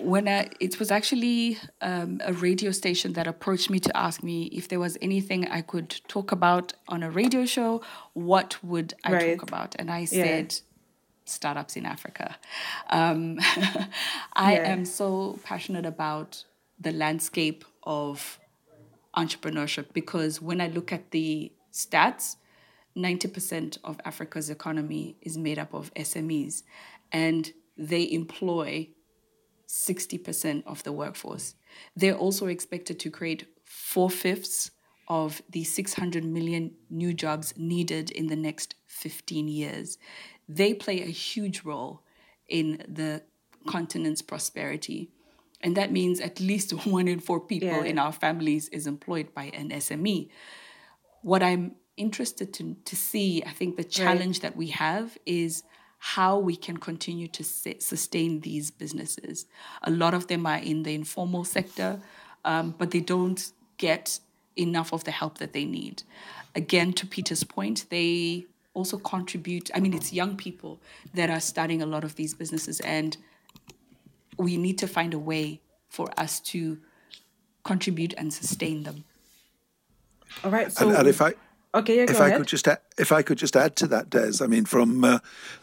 when 0.00 0.28
I, 0.28 0.50
it 0.60 0.78
was 0.78 0.90
actually 0.90 1.58
um, 1.80 2.20
a 2.24 2.32
radio 2.32 2.70
station 2.70 3.14
that 3.14 3.26
approached 3.26 3.70
me 3.70 3.78
to 3.80 3.96
ask 3.96 4.22
me 4.22 4.44
if 4.44 4.68
there 4.68 4.80
was 4.80 4.98
anything 5.00 5.48
I 5.48 5.62
could 5.62 6.00
talk 6.08 6.32
about 6.32 6.72
on 6.88 7.02
a 7.02 7.10
radio 7.10 7.44
show, 7.44 7.82
what 8.12 8.62
would 8.62 8.94
I 9.04 9.12
right. 9.12 9.38
talk 9.38 9.48
about? 9.48 9.76
And 9.78 9.90
I 9.90 10.04
said, 10.04 10.52
yeah. 10.52 10.73
Startups 11.24 11.76
in 11.76 11.86
Africa. 11.86 12.36
Um, 12.90 13.38
I 14.32 14.54
yeah. 14.54 14.72
am 14.72 14.84
so 14.84 15.38
passionate 15.42 15.86
about 15.86 16.44
the 16.78 16.92
landscape 16.92 17.64
of 17.82 18.38
entrepreneurship 19.16 19.86
because 19.92 20.40
when 20.42 20.60
I 20.60 20.68
look 20.68 20.92
at 20.92 21.10
the 21.10 21.52
stats, 21.72 22.36
90% 22.96 23.78
of 23.84 24.00
Africa's 24.04 24.50
economy 24.50 25.16
is 25.20 25.36
made 25.36 25.58
up 25.58 25.74
of 25.74 25.92
SMEs 25.94 26.62
and 27.12 27.52
they 27.76 28.10
employ 28.10 28.88
60% 29.68 30.62
of 30.66 30.82
the 30.84 30.92
workforce. 30.92 31.54
They're 31.96 32.16
also 32.16 32.46
expected 32.46 33.00
to 33.00 33.10
create 33.10 33.46
four 33.64 34.10
fifths 34.10 34.70
of 35.08 35.42
the 35.50 35.64
600 35.64 36.24
million 36.24 36.72
new 36.88 37.12
jobs 37.12 37.54
needed 37.56 38.10
in 38.10 38.28
the 38.28 38.36
next 38.36 38.74
15 38.86 39.48
years. 39.48 39.98
They 40.48 40.74
play 40.74 41.02
a 41.02 41.06
huge 41.06 41.62
role 41.62 42.02
in 42.48 42.84
the 42.88 43.22
continent's 43.66 44.22
prosperity. 44.22 45.10
And 45.60 45.76
that 45.76 45.90
means 45.90 46.20
at 46.20 46.40
least 46.40 46.70
one 46.86 47.08
in 47.08 47.20
four 47.20 47.40
people 47.40 47.68
yeah. 47.68 47.84
in 47.84 47.98
our 47.98 48.12
families 48.12 48.68
is 48.68 48.86
employed 48.86 49.34
by 49.34 49.44
an 49.44 49.70
SME. 49.70 50.28
What 51.22 51.42
I'm 51.42 51.76
interested 51.96 52.52
to, 52.54 52.76
to 52.84 52.96
see, 52.96 53.42
I 53.44 53.50
think 53.50 53.76
the 53.76 53.84
challenge 53.84 54.36
right. 54.36 54.42
that 54.42 54.56
we 54.56 54.68
have 54.68 55.16
is 55.24 55.62
how 55.98 56.38
we 56.38 56.54
can 56.54 56.76
continue 56.76 57.28
to 57.28 57.42
sustain 57.42 58.40
these 58.40 58.70
businesses. 58.70 59.46
A 59.82 59.90
lot 59.90 60.12
of 60.12 60.26
them 60.26 60.44
are 60.44 60.58
in 60.58 60.82
the 60.82 60.94
informal 60.94 61.44
sector, 61.44 61.98
um, 62.44 62.74
but 62.76 62.90
they 62.90 63.00
don't 63.00 63.52
get 63.78 64.18
enough 64.56 64.92
of 64.92 65.04
the 65.04 65.10
help 65.10 65.38
that 65.38 65.54
they 65.54 65.64
need. 65.64 66.02
Again, 66.54 66.92
to 66.94 67.06
Peter's 67.06 67.42
point, 67.42 67.86
they 67.88 68.44
also 68.74 68.98
contribute. 68.98 69.70
I 69.74 69.80
mean, 69.80 69.94
it's 69.94 70.12
young 70.12 70.36
people 70.36 70.80
that 71.14 71.30
are 71.30 71.40
starting 71.40 71.80
a 71.80 71.86
lot 71.86 72.04
of 72.04 72.16
these 72.16 72.34
businesses, 72.34 72.80
and 72.80 73.16
we 74.36 74.56
need 74.56 74.78
to 74.78 74.86
find 74.86 75.14
a 75.14 75.18
way 75.18 75.60
for 75.88 76.08
us 76.18 76.40
to 76.40 76.78
contribute 77.64 78.14
and 78.18 78.32
sustain 78.32 78.82
them. 78.82 79.04
All 80.42 80.50
right. 80.50 80.70
So, 80.72 80.88
and, 80.88 80.98
and 80.98 81.08
if 81.08 81.22
I 81.22 81.34
Okay, 81.74 81.96
yeah, 81.96 82.04
if 82.04 82.20
I 82.20 82.28
ahead. 82.28 82.38
could 82.38 82.46
just 82.46 82.68
add, 82.68 82.78
if 82.96 83.10
I 83.10 83.22
could 83.22 83.36
just 83.36 83.56
add 83.56 83.74
to 83.76 83.88
that, 83.88 84.08
Des, 84.08 84.44
I 84.44 84.46
mean, 84.46 84.64
from 84.64 85.02
uh, 85.02 85.18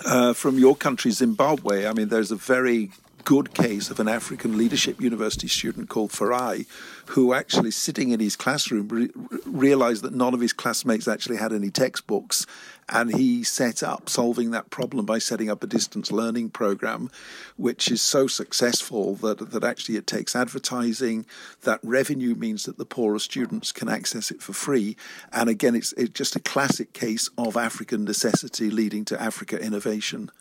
uh, 0.05 0.33
from 0.33 0.59
your 0.59 0.75
country, 0.75 1.11
Zimbabwe, 1.11 1.87
I 1.87 1.93
mean, 1.93 2.09
there's 2.09 2.31
a 2.31 2.35
very 2.35 2.91
good 3.23 3.53
case 3.53 3.89
of 3.89 3.99
an 3.99 4.07
African 4.07 4.57
leadership 4.57 5.01
university 5.01 5.47
student 5.47 5.89
called 5.89 6.11
Farai, 6.11 6.65
who 7.07 7.33
actually 7.33 7.71
sitting 7.71 8.11
in 8.11 8.19
his 8.19 8.35
classroom 8.35 8.87
re- 8.87 9.09
realized 9.45 10.03
that 10.03 10.13
none 10.13 10.33
of 10.33 10.39
his 10.39 10.53
classmates 10.53 11.07
actually 11.07 11.37
had 11.37 11.53
any 11.53 11.69
textbooks. 11.69 12.45
And 12.89 13.15
he 13.15 13.43
set 13.43 13.83
up 13.83 14.09
solving 14.09 14.51
that 14.51 14.69
problem 14.69 15.05
by 15.05 15.19
setting 15.19 15.49
up 15.49 15.63
a 15.63 15.67
distance 15.67 16.11
learning 16.11 16.49
program, 16.49 17.09
which 17.55 17.89
is 17.89 18.01
so 18.01 18.27
successful 18.27 19.15
that, 19.15 19.51
that 19.51 19.63
actually 19.63 19.95
it 19.95 20.07
takes 20.07 20.35
advertising. 20.35 21.25
That 21.63 21.79
revenue 21.83 22.35
means 22.35 22.65
that 22.65 22.77
the 22.77 22.85
poorer 22.85 23.19
students 23.19 23.71
can 23.71 23.87
access 23.87 24.29
it 24.29 24.41
for 24.41 24.53
free. 24.53 24.97
And 25.31 25.49
again, 25.49 25.75
it's, 25.75 25.93
it's 25.93 26.11
just 26.11 26.35
a 26.35 26.41
classic 26.41 26.91
case 26.91 27.29
of 27.37 27.55
African 27.55 28.03
necessity 28.03 28.69
leading 28.69 29.05
to 29.05 29.21
Africa 29.21 29.57
innovation. 29.57 30.31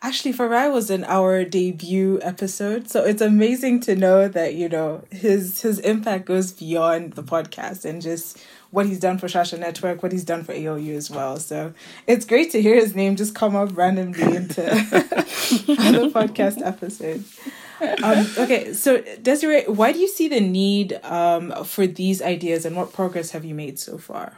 Actually, 0.00 0.32
Farai 0.32 0.72
was 0.72 0.90
in 0.90 1.02
our 1.04 1.44
debut 1.44 2.20
episode, 2.22 2.88
so 2.88 3.04
it's 3.04 3.20
amazing 3.20 3.80
to 3.80 3.96
know 3.96 4.28
that 4.28 4.54
you 4.54 4.68
know 4.68 5.02
his 5.10 5.62
his 5.62 5.80
impact 5.80 6.24
goes 6.24 6.52
beyond 6.52 7.14
the 7.14 7.22
podcast 7.22 7.84
and 7.84 8.00
just 8.00 8.38
what 8.70 8.86
he's 8.86 9.00
done 9.00 9.18
for 9.18 9.26
Shasha 9.26 9.58
Network, 9.58 10.00
what 10.02 10.12
he's 10.12 10.24
done 10.24 10.44
for 10.44 10.52
ALU 10.52 10.94
as 10.94 11.10
well. 11.10 11.38
So 11.38 11.72
it's 12.06 12.24
great 12.24 12.52
to 12.52 12.62
hear 12.62 12.76
his 12.76 12.94
name 12.94 13.16
just 13.16 13.34
come 13.34 13.56
up 13.56 13.76
randomly 13.76 14.36
into 14.36 14.64
other 14.70 16.10
podcast 16.10 16.64
episodes. 16.64 17.36
Um, 17.80 18.26
okay, 18.38 18.72
so 18.74 19.02
Desiree, 19.22 19.64
why 19.66 19.92
do 19.92 19.98
you 19.98 20.08
see 20.08 20.28
the 20.28 20.40
need 20.40 20.92
um, 21.04 21.64
for 21.64 21.88
these 21.88 22.22
ideas, 22.22 22.64
and 22.64 22.76
what 22.76 22.92
progress 22.92 23.30
have 23.30 23.44
you 23.44 23.54
made 23.54 23.80
so 23.80 23.98
far? 23.98 24.36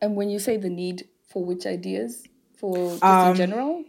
And 0.00 0.14
when 0.14 0.30
you 0.30 0.38
say 0.38 0.56
the 0.56 0.70
need 0.70 1.08
for 1.28 1.44
which 1.44 1.66
ideas, 1.66 2.24
for 2.56 2.90
just 2.90 3.02
um, 3.02 3.30
in 3.30 3.36
general? 3.36 3.84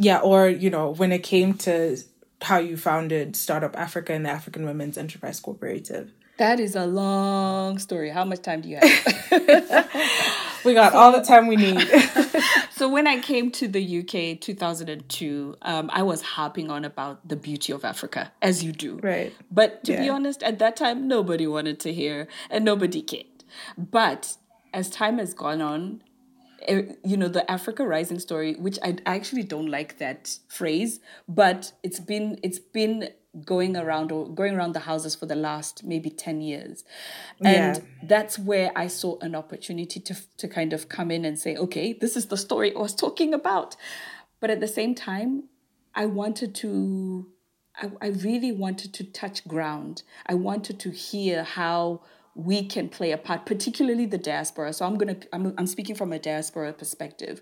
Yeah, 0.00 0.18
or 0.18 0.48
you 0.48 0.70
know, 0.70 0.90
when 0.90 1.12
it 1.12 1.22
came 1.22 1.54
to 1.58 1.98
how 2.42 2.58
you 2.58 2.76
founded 2.76 3.36
Startup 3.36 3.76
Africa 3.78 4.12
and 4.14 4.24
the 4.24 4.30
African 4.30 4.64
Women's 4.64 4.96
Enterprise 4.96 5.40
Cooperative. 5.40 6.12
That 6.38 6.58
is 6.58 6.74
a 6.74 6.86
long 6.86 7.78
story. 7.78 8.08
How 8.08 8.24
much 8.24 8.40
time 8.40 8.62
do 8.62 8.70
you 8.70 8.78
have? 8.80 8.84
we 10.64 10.72
got 10.72 10.92
so, 10.92 10.98
all 10.98 11.12
the 11.12 11.22
time 11.22 11.48
we 11.48 11.56
need. 11.56 11.78
so 12.70 12.88
when 12.88 13.06
I 13.06 13.20
came 13.20 13.50
to 13.52 13.68
the 13.68 14.00
UK 14.00 14.40
2002, 14.40 15.56
um, 15.60 15.90
I 15.92 16.02
was 16.02 16.22
harping 16.22 16.70
on 16.70 16.86
about 16.86 17.28
the 17.28 17.36
beauty 17.36 17.74
of 17.74 17.84
Africa, 17.84 18.32
as 18.40 18.64
you 18.64 18.72
do. 18.72 18.98
Right. 19.02 19.34
But 19.50 19.84
to 19.84 19.92
yeah. 19.92 20.00
be 20.00 20.08
honest, 20.08 20.42
at 20.42 20.58
that 20.60 20.76
time, 20.76 21.06
nobody 21.06 21.46
wanted 21.46 21.78
to 21.80 21.92
hear 21.92 22.26
and 22.48 22.64
nobody 22.64 23.02
cared. 23.02 23.26
But 23.76 24.38
as 24.72 24.88
time 24.88 25.18
has 25.18 25.34
gone 25.34 25.60
on, 25.60 26.02
Eh, 26.68 26.82
you 27.04 27.16
know 27.16 27.28
the 27.28 27.48
africa 27.50 27.86
rising 27.86 28.18
story 28.18 28.54
which 28.54 28.78
i 28.82 28.96
actually 29.06 29.42
don't 29.42 29.68
like 29.68 29.98
that 29.98 30.36
phrase 30.48 31.00
but 31.26 31.72
it's 31.82 32.00
been 32.00 32.38
it's 32.42 32.58
been 32.58 33.08
going 33.44 33.76
around 33.76 34.10
or 34.10 34.28
going 34.28 34.56
around 34.56 34.72
the 34.72 34.80
houses 34.80 35.14
for 35.14 35.26
the 35.26 35.36
last 35.36 35.84
maybe 35.84 36.10
10 36.10 36.40
years. 36.40 36.84
And 37.40 37.76
yeah. 37.76 37.82
that's 38.02 38.38
where 38.38 38.72
i 38.74 38.88
saw 38.88 39.18
an 39.20 39.34
opportunity 39.34 40.00
to 40.00 40.16
to 40.38 40.48
kind 40.48 40.72
of 40.72 40.88
come 40.88 41.10
in 41.10 41.24
and 41.24 41.38
say 41.38 41.56
okay 41.56 41.92
this 41.92 42.16
is 42.16 42.26
the 42.26 42.36
story 42.36 42.74
i 42.74 42.78
was 42.78 42.94
talking 42.94 43.32
about. 43.32 43.76
But 44.40 44.50
at 44.50 44.60
the 44.60 44.68
same 44.68 44.94
time 44.94 45.44
i 45.94 46.06
wanted 46.06 46.54
to 46.56 47.28
I, 47.76 47.90
I 48.02 48.08
really 48.08 48.52
wanted 48.52 48.92
to 48.94 49.04
touch 49.04 49.46
ground. 49.46 50.02
I 50.26 50.34
wanted 50.34 50.80
to 50.80 50.90
hear 50.90 51.44
how 51.44 52.02
we 52.34 52.64
can 52.64 52.88
play 52.88 53.12
a 53.12 53.18
part, 53.18 53.44
particularly 53.44 54.06
the 54.06 54.18
diaspora. 54.18 54.72
So 54.72 54.86
I'm 54.86 54.96
gonna 54.96 55.16
I'm, 55.32 55.54
I'm 55.58 55.66
speaking 55.66 55.94
from 55.94 56.12
a 56.12 56.18
diaspora 56.18 56.72
perspective. 56.72 57.40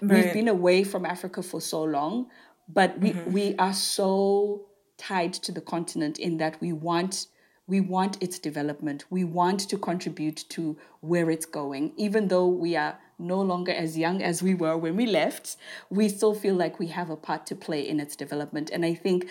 Right. 0.00 0.24
We've 0.24 0.32
been 0.32 0.48
away 0.48 0.84
from 0.84 1.04
Africa 1.04 1.42
for 1.42 1.60
so 1.60 1.82
long, 1.82 2.28
but 2.68 2.98
we 2.98 3.12
mm-hmm. 3.12 3.32
we 3.32 3.54
are 3.56 3.74
so 3.74 4.66
tied 4.96 5.32
to 5.32 5.52
the 5.52 5.60
continent 5.60 6.18
in 6.18 6.38
that 6.38 6.60
we 6.60 6.72
want 6.72 7.26
we 7.66 7.80
want 7.80 8.20
its 8.20 8.38
development. 8.40 9.04
We 9.10 9.22
want 9.22 9.60
to 9.68 9.78
contribute 9.78 10.44
to 10.48 10.76
where 11.00 11.30
it's 11.30 11.46
going, 11.46 11.92
even 11.96 12.26
though 12.26 12.48
we 12.48 12.74
are 12.74 12.98
no 13.18 13.40
longer 13.40 13.70
as 13.70 13.96
young 13.96 14.22
as 14.22 14.42
we 14.42 14.54
were 14.54 14.76
when 14.76 14.96
we 14.96 15.06
left. 15.06 15.56
We 15.90 16.08
still 16.08 16.34
feel 16.34 16.56
like 16.56 16.80
we 16.80 16.88
have 16.88 17.10
a 17.10 17.16
part 17.16 17.46
to 17.46 17.54
play 17.54 17.86
in 17.86 18.00
its 18.00 18.16
development, 18.16 18.70
and 18.70 18.84
I 18.84 18.94
think 18.94 19.28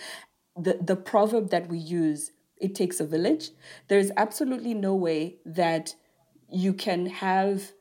the 0.56 0.78
the 0.80 0.96
proverb 0.96 1.50
that 1.50 1.68
we 1.68 1.78
use 1.78 2.32
it 2.60 2.74
takes 2.74 3.00
a 3.00 3.06
village. 3.06 3.50
There's 3.88 4.10
absolutely 4.16 4.74
no 4.74 4.94
way 4.94 5.36
that 5.44 5.94
you 6.50 6.72
can 6.74 7.06
have 7.06 7.72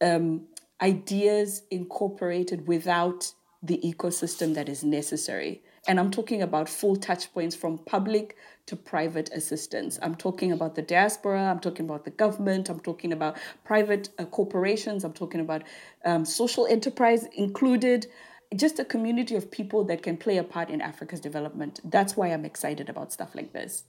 um, 0.00 0.46
ideas 0.80 1.62
incorporated 1.70 2.66
without 2.66 3.32
the 3.62 3.78
ecosystem 3.84 4.54
that 4.54 4.68
is 4.68 4.82
necessary. 4.82 5.62
And 5.86 5.98
I'm 5.98 6.10
talking 6.10 6.42
about 6.42 6.68
full 6.68 6.96
touch 6.96 7.32
points 7.32 7.54
from 7.54 7.78
public 7.78 8.36
to 8.66 8.76
private 8.76 9.30
assistance. 9.32 9.98
I'm 10.02 10.14
talking 10.14 10.52
about 10.52 10.74
the 10.74 10.82
diaspora, 10.82 11.42
I'm 11.42 11.58
talking 11.58 11.86
about 11.86 12.04
the 12.04 12.10
government, 12.10 12.68
I'm 12.68 12.80
talking 12.80 13.12
about 13.12 13.36
private 13.64 14.10
uh, 14.18 14.26
corporations, 14.26 15.04
I'm 15.04 15.12
talking 15.12 15.40
about 15.40 15.62
um, 16.04 16.24
social 16.24 16.66
enterprise 16.66 17.26
included 17.34 18.06
just 18.54 18.78
a 18.78 18.84
community 18.84 19.36
of 19.36 19.50
people 19.50 19.84
that 19.84 20.02
can 20.02 20.16
play 20.16 20.36
a 20.36 20.44
part 20.44 20.70
in 20.70 20.80
Africa's 20.80 21.20
development. 21.20 21.80
That's 21.84 22.16
why 22.16 22.28
I'm 22.28 22.44
excited 22.44 22.88
about 22.88 23.12
stuff 23.12 23.34
like 23.34 23.52
this. 23.52 23.84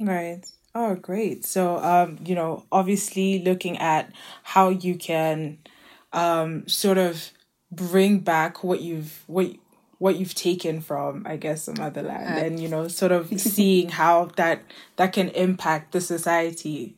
Right. 0.00 0.42
Oh, 0.74 0.94
great. 0.94 1.44
So, 1.44 1.78
um, 1.78 2.18
you 2.24 2.34
know, 2.34 2.64
obviously 2.72 3.42
looking 3.42 3.76
at 3.78 4.12
how 4.42 4.68
you 4.70 4.94
can 4.94 5.58
um, 6.12 6.66
sort 6.68 6.96
of 6.96 7.30
bring 7.70 8.20
back 8.20 8.64
what 8.64 8.80
you've 8.80 9.22
what 9.26 9.52
what 9.98 10.16
you've 10.16 10.34
taken 10.34 10.80
from, 10.80 11.26
I 11.26 11.36
guess, 11.36 11.66
the 11.66 11.74
motherland, 11.74 12.38
uh, 12.38 12.44
and 12.44 12.58
you 12.58 12.68
know, 12.68 12.88
sort 12.88 13.12
of 13.12 13.28
seeing 13.38 13.90
how 13.90 14.30
that 14.36 14.62
that 14.96 15.12
can 15.12 15.28
impact 15.30 15.92
the 15.92 16.00
society 16.00 16.96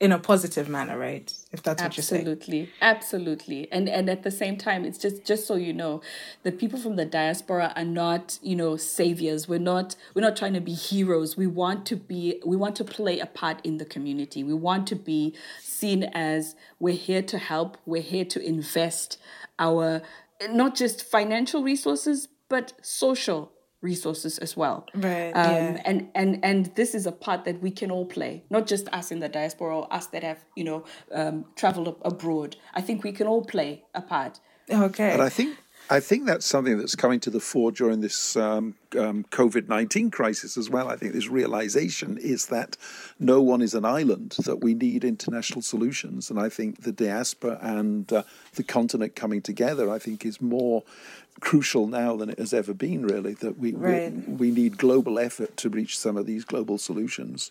in 0.00 0.12
a 0.12 0.18
positive 0.18 0.68
manner, 0.68 0.98
right? 0.98 1.32
If 1.52 1.62
that's 1.62 1.82
what 1.82 1.96
you're 1.96 2.02
saying. 2.02 2.26
Absolutely. 2.26 2.70
Absolutely. 2.80 3.72
And 3.72 3.88
and 3.88 4.10
at 4.10 4.22
the 4.22 4.30
same 4.30 4.56
time, 4.56 4.84
it's 4.84 4.98
just 4.98 5.24
just 5.24 5.46
so 5.46 5.54
you 5.54 5.72
know, 5.72 6.02
the 6.42 6.52
people 6.52 6.78
from 6.78 6.96
the 6.96 7.04
diaspora 7.04 7.72
are 7.76 7.84
not, 7.84 8.38
you 8.42 8.56
know, 8.56 8.76
saviors. 8.76 9.48
We're 9.48 9.58
not 9.60 9.94
we're 10.14 10.22
not 10.22 10.36
trying 10.36 10.54
to 10.54 10.60
be 10.60 10.74
heroes. 10.74 11.36
We 11.36 11.46
want 11.46 11.86
to 11.86 11.96
be 11.96 12.40
we 12.44 12.56
want 12.56 12.76
to 12.76 12.84
play 12.84 13.20
a 13.20 13.26
part 13.26 13.60
in 13.64 13.78
the 13.78 13.84
community. 13.84 14.42
We 14.42 14.54
want 14.54 14.86
to 14.88 14.96
be 14.96 15.34
seen 15.60 16.04
as 16.04 16.56
we're 16.78 16.94
here 16.94 17.22
to 17.22 17.38
help, 17.38 17.78
we're 17.86 18.02
here 18.02 18.24
to 18.24 18.40
invest 18.40 19.18
our 19.58 20.02
not 20.50 20.74
just 20.74 21.02
financial 21.02 21.62
resources, 21.62 22.28
but 22.48 22.72
social 22.82 23.53
resources 23.84 24.38
as 24.38 24.56
well. 24.56 24.86
Right. 24.94 25.30
Um, 25.30 25.52
yeah. 25.52 25.82
And 25.84 26.08
and 26.14 26.44
and 26.44 26.66
this 26.74 26.94
is 26.94 27.06
a 27.06 27.12
part 27.12 27.44
that 27.44 27.60
we 27.62 27.70
can 27.70 27.90
all 27.90 28.06
play, 28.06 28.42
not 28.50 28.66
just 28.66 28.88
us 28.88 29.12
in 29.12 29.20
the 29.20 29.28
diaspora 29.28 29.76
or 29.78 29.92
us 29.92 30.06
that 30.08 30.24
have 30.24 30.44
you 30.56 30.64
know 30.64 30.84
um, 31.12 31.44
traveled 31.54 31.96
abroad. 32.02 32.56
I 32.74 32.80
think 32.80 33.04
we 33.04 33.12
can 33.12 33.26
all 33.26 33.44
play 33.44 33.84
a 33.94 34.02
part. 34.02 34.40
Okay. 34.70 35.12
And 35.12 35.22
I 35.22 35.28
think 35.28 35.58
I 35.90 36.00
think 36.00 36.24
that's 36.24 36.46
something 36.46 36.78
that's 36.78 36.94
coming 36.94 37.20
to 37.20 37.30
the 37.30 37.40
fore 37.40 37.70
during 37.70 38.00
this 38.00 38.36
um, 38.36 38.74
um, 38.98 39.24
COVID 39.30 39.68
19 39.68 40.10
crisis 40.10 40.56
as 40.56 40.70
well. 40.70 40.88
I 40.88 40.96
think 40.96 41.12
this 41.12 41.28
realization 41.28 42.16
is 42.16 42.46
that 42.46 42.76
no 43.18 43.42
one 43.42 43.60
is 43.60 43.74
an 43.74 43.84
island, 43.84 44.36
that 44.44 44.62
we 44.62 44.72
need 44.72 45.04
international 45.04 45.60
solutions. 45.60 46.30
And 46.30 46.40
I 46.40 46.48
think 46.48 46.82
the 46.82 46.92
diaspora 46.92 47.58
and 47.60 48.10
uh, 48.12 48.22
the 48.54 48.62
continent 48.62 49.14
coming 49.14 49.42
together, 49.42 49.90
I 49.90 49.98
think, 49.98 50.24
is 50.24 50.40
more 50.40 50.84
crucial 51.40 51.86
now 51.86 52.16
than 52.16 52.30
it 52.30 52.38
has 52.38 52.54
ever 52.54 52.72
been, 52.72 53.06
really, 53.06 53.34
that 53.34 53.58
we, 53.58 53.72
right. 53.72 54.10
we, 54.12 54.34
we 54.34 54.50
need 54.50 54.78
global 54.78 55.18
effort 55.18 55.56
to 55.58 55.68
reach 55.68 55.98
some 55.98 56.16
of 56.16 56.24
these 56.24 56.44
global 56.44 56.78
solutions. 56.78 57.50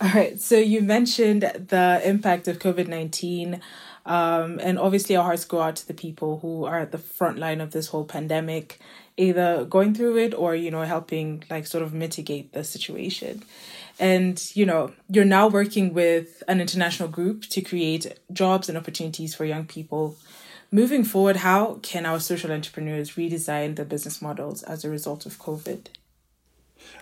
All 0.00 0.10
right. 0.10 0.40
So 0.40 0.56
you 0.56 0.80
mentioned 0.80 1.42
the 1.42 2.00
impact 2.04 2.48
of 2.48 2.58
COVID 2.58 2.88
19. 2.88 3.60
Um, 4.06 4.60
and 4.62 4.78
obviously, 4.78 5.16
our 5.16 5.24
hearts 5.24 5.44
go 5.44 5.60
out 5.62 5.76
to 5.76 5.86
the 5.86 5.94
people 5.94 6.38
who 6.40 6.64
are 6.64 6.78
at 6.78 6.92
the 6.92 6.98
front 6.98 7.38
line 7.38 7.60
of 7.60 7.70
this 7.70 7.88
whole 7.88 8.04
pandemic, 8.04 8.78
either 9.16 9.64
going 9.64 9.94
through 9.94 10.18
it 10.18 10.34
or, 10.34 10.54
you 10.54 10.70
know, 10.70 10.82
helping, 10.82 11.44
like, 11.48 11.66
sort 11.66 11.82
of 11.82 11.94
mitigate 11.94 12.52
the 12.52 12.64
situation. 12.64 13.42
And, 13.98 14.42
you 14.54 14.66
know, 14.66 14.92
you're 15.08 15.24
now 15.24 15.48
working 15.48 15.94
with 15.94 16.42
an 16.48 16.60
international 16.60 17.08
group 17.08 17.44
to 17.50 17.60
create 17.62 18.18
jobs 18.32 18.68
and 18.68 18.76
opportunities 18.76 19.34
for 19.34 19.44
young 19.44 19.66
people. 19.66 20.16
Moving 20.70 21.04
forward, 21.04 21.36
how 21.36 21.78
can 21.82 22.04
our 22.04 22.18
social 22.18 22.50
entrepreneurs 22.50 23.12
redesign 23.12 23.76
their 23.76 23.84
business 23.84 24.20
models 24.20 24.62
as 24.64 24.84
a 24.84 24.90
result 24.90 25.24
of 25.24 25.38
COVID? 25.38 25.86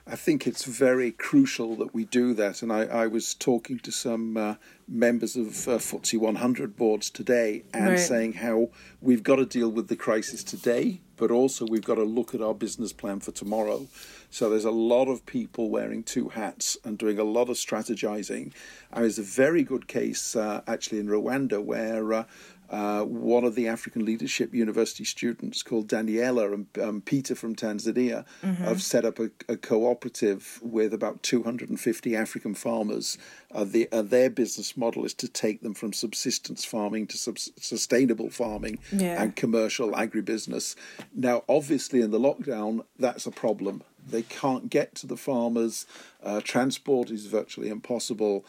I 0.07 0.17
think 0.17 0.47
it's 0.47 0.65
very 0.65 1.13
crucial 1.13 1.77
that 1.77 1.95
we 1.95 2.05
do 2.05 2.35
that. 2.35 2.63
And 2.63 2.73
I, 2.73 2.85
I 2.85 3.07
was 3.07 3.35
talking 3.35 3.79
to 3.81 3.93
some 3.93 4.37
uh, 4.37 4.55
members 4.89 5.37
of 5.37 5.69
uh, 5.69 5.79
FTSE 5.79 6.19
100 6.19 6.77
boards 6.77 7.11
today 7.11 7.65
and 7.73 7.91
right. 7.91 7.99
saying 7.99 8.35
how 8.35 8.71
we've 9.01 9.23
got 9.23 9.37
to 9.37 9.47
deal 9.47 9.71
with 9.71 9.89
the 9.89 9.97
crisis 9.97 10.43
today, 10.43 11.01
but 11.17 11.31
also 11.31 11.67
we've 11.67 11.85
got 11.85 11.97
to 11.97 12.05
look 12.05 12.35
at 12.35 12.43
our 12.43 12.55
business 12.55 12.93
plan 12.93 13.21
for 13.21 13.33
tomorrow. 13.33 13.87
So 14.31 14.49
there's 14.49 14.65
a 14.65 14.71
lot 14.71 15.09
of 15.09 15.27
people 15.27 15.71
wearing 15.71 16.03
two 16.03 16.31
hats 16.31 16.77
and 16.85 16.97
doing 16.99 17.19
a 17.19 17.25
lot 17.25 17.49
of 17.49 17.57
strategizing. 17.57 18.53
And 18.91 19.05
there's 19.05 19.19
a 19.19 19.23
very 19.23 19.63
good 19.63 19.89
case 19.89 20.35
uh, 20.35 20.63
actually 20.67 21.01
in 21.01 21.07
Rwanda 21.07 21.63
where 21.63 22.13
uh, 22.13 22.25
uh, 22.73 23.03
one 23.03 23.45
of 23.45 23.55
the 23.55 23.69
African 23.69 24.03
Leadership 24.07 24.55
University 24.55 25.05
students 25.05 25.63
called 25.63 25.89
Daniela 25.89 26.55
and 26.55 26.67
um, 26.83 27.01
Peter 27.03 27.35
from 27.35 27.55
Tanzania 27.55 28.25
mm-hmm. 28.43 28.65
have 28.65 28.83
set 28.83 29.05
up 29.05 29.19
a, 29.19 29.31
a, 29.47 29.59
cooperative 29.59 30.59
with 30.63 30.95
about 30.95 31.23
250 31.23 32.17
African 32.17 32.55
farmers. 32.55 33.19
Uh, 33.55 33.65
the, 33.65 33.89
uh, 33.93 34.01
their 34.01 34.31
business 34.31 34.75
model 34.75 35.05
is 35.05 35.13
to 35.13 35.29
take 35.29 35.61
them 35.61 35.75
from 35.75 35.93
subsistence 35.93 36.65
farming 36.65 37.09
to 37.09 37.19
sub- 37.19 37.39
sustainable 37.39 38.31
farming 38.31 38.79
yeah. 38.91 39.23
and 39.23 39.37
commercial 39.37 39.93
agribusiness. 39.93 40.75
Now, 41.15 41.45
obviously, 41.51 42.01
in 42.01 42.11
the 42.11 42.19
lockdown, 42.19 42.87
that's 42.99 43.27
a 43.27 43.31
problem. 43.31 43.83
They 44.09 44.23
can't 44.23 44.71
get 44.71 44.95
to 44.97 45.07
the 45.07 45.19
farmers. 45.19 45.87
Uh, 46.23 46.41
transport 46.43 47.11
is 47.11 47.27
virtually 47.27 47.69
impossible. 47.69 48.47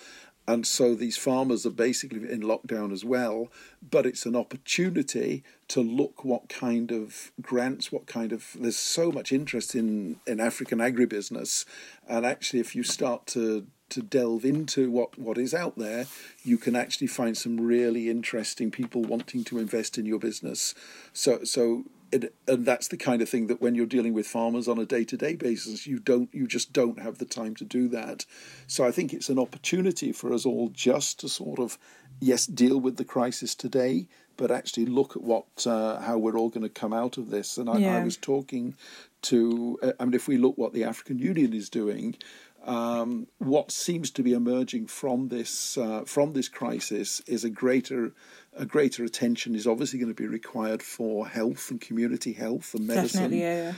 And 0.47 0.67
so 0.67 0.93
these 0.93 1.17
farmers 1.17 1.65
are 1.65 1.71
basically 1.71 2.29
in 2.29 2.41
lockdown 2.41 2.91
as 2.91 3.05
well, 3.05 3.49
but 3.81 4.05
it's 4.05 4.25
an 4.25 4.35
opportunity 4.35 5.43
to 5.69 5.81
look 5.81 6.25
what 6.25 6.49
kind 6.49 6.91
of 6.91 7.31
grants, 7.41 7.91
what 7.91 8.07
kind 8.07 8.33
of 8.33 8.55
there's 8.59 8.75
so 8.75 9.11
much 9.11 9.31
interest 9.31 9.73
in, 9.73 10.19
in 10.27 10.41
African 10.41 10.79
agribusiness. 10.79 11.65
And 12.07 12.25
actually 12.25 12.59
if 12.59 12.75
you 12.75 12.83
start 12.83 13.25
to 13.27 13.67
to 13.89 14.01
delve 14.01 14.43
into 14.43 14.89
what, 14.89 15.19
what 15.19 15.37
is 15.37 15.53
out 15.53 15.77
there, 15.77 16.07
you 16.43 16.57
can 16.57 16.75
actually 16.75 17.05
find 17.05 17.37
some 17.37 17.61
really 17.61 18.09
interesting 18.09 18.71
people 18.71 19.03
wanting 19.03 19.43
to 19.43 19.59
invest 19.59 19.99
in 19.99 20.05
your 20.05 20.17
business. 20.17 20.73
So 21.13 21.43
so 21.43 21.85
it, 22.13 22.35
and 22.47 22.65
that's 22.65 22.87
the 22.89 22.97
kind 22.97 23.21
of 23.21 23.29
thing 23.29 23.47
that 23.47 23.61
when 23.61 23.75
you're 23.75 23.85
dealing 23.85 24.13
with 24.13 24.27
farmers 24.27 24.67
on 24.67 24.77
a 24.77 24.85
day-to-day 24.85 25.35
basis 25.35 25.87
you 25.87 25.99
don't 25.99 26.33
you 26.33 26.47
just 26.47 26.71
don't 26.71 26.99
have 26.99 27.17
the 27.17 27.25
time 27.25 27.55
to 27.55 27.65
do 27.65 27.87
that 27.87 28.25
so 28.67 28.85
i 28.85 28.91
think 28.91 29.13
it's 29.13 29.29
an 29.29 29.39
opportunity 29.39 30.11
for 30.11 30.31
us 30.33 30.45
all 30.45 30.69
just 30.69 31.19
to 31.19 31.27
sort 31.27 31.59
of 31.59 31.77
yes 32.19 32.45
deal 32.45 32.79
with 32.79 32.97
the 32.97 33.05
crisis 33.05 33.55
today 33.55 34.07
but 34.35 34.51
actually 34.51 34.85
look 34.85 35.15
at 35.15 35.21
what 35.21 35.45
uh, 35.67 35.99
how 36.01 36.17
we're 36.17 36.37
all 36.37 36.49
going 36.49 36.63
to 36.63 36.69
come 36.69 36.93
out 36.93 37.17
of 37.17 37.29
this 37.29 37.57
and 37.57 37.69
I, 37.69 37.77
yeah. 37.77 37.97
I 37.97 38.03
was 38.03 38.17
talking 38.17 38.75
to 39.23 39.79
uh, 39.81 39.91
i 39.99 40.05
mean 40.05 40.13
if 40.13 40.27
we 40.27 40.37
look 40.37 40.57
what 40.57 40.73
the 40.73 40.83
african 40.83 41.17
union 41.17 41.53
is 41.53 41.69
doing 41.69 42.15
um, 42.63 43.27
what 43.39 43.71
seems 43.71 44.09
to 44.11 44.23
be 44.23 44.33
emerging 44.33 44.87
from 44.87 45.27
this 45.27 45.77
uh, 45.77 46.03
from 46.05 46.33
this 46.33 46.47
crisis 46.47 47.21
is 47.27 47.43
a 47.43 47.49
greater 47.49 48.13
a 48.55 48.65
greater 48.65 49.03
attention 49.03 49.55
is 49.55 49.67
obviously 49.67 49.99
going 49.99 50.13
to 50.13 50.21
be 50.21 50.27
required 50.27 50.81
for 50.81 51.27
health 51.27 51.69
and 51.71 51.81
community 51.81 52.33
health 52.33 52.73
and 52.73 52.87
medicine. 52.87 53.31
Definitely, 53.31 53.41
yeah. 53.41 53.73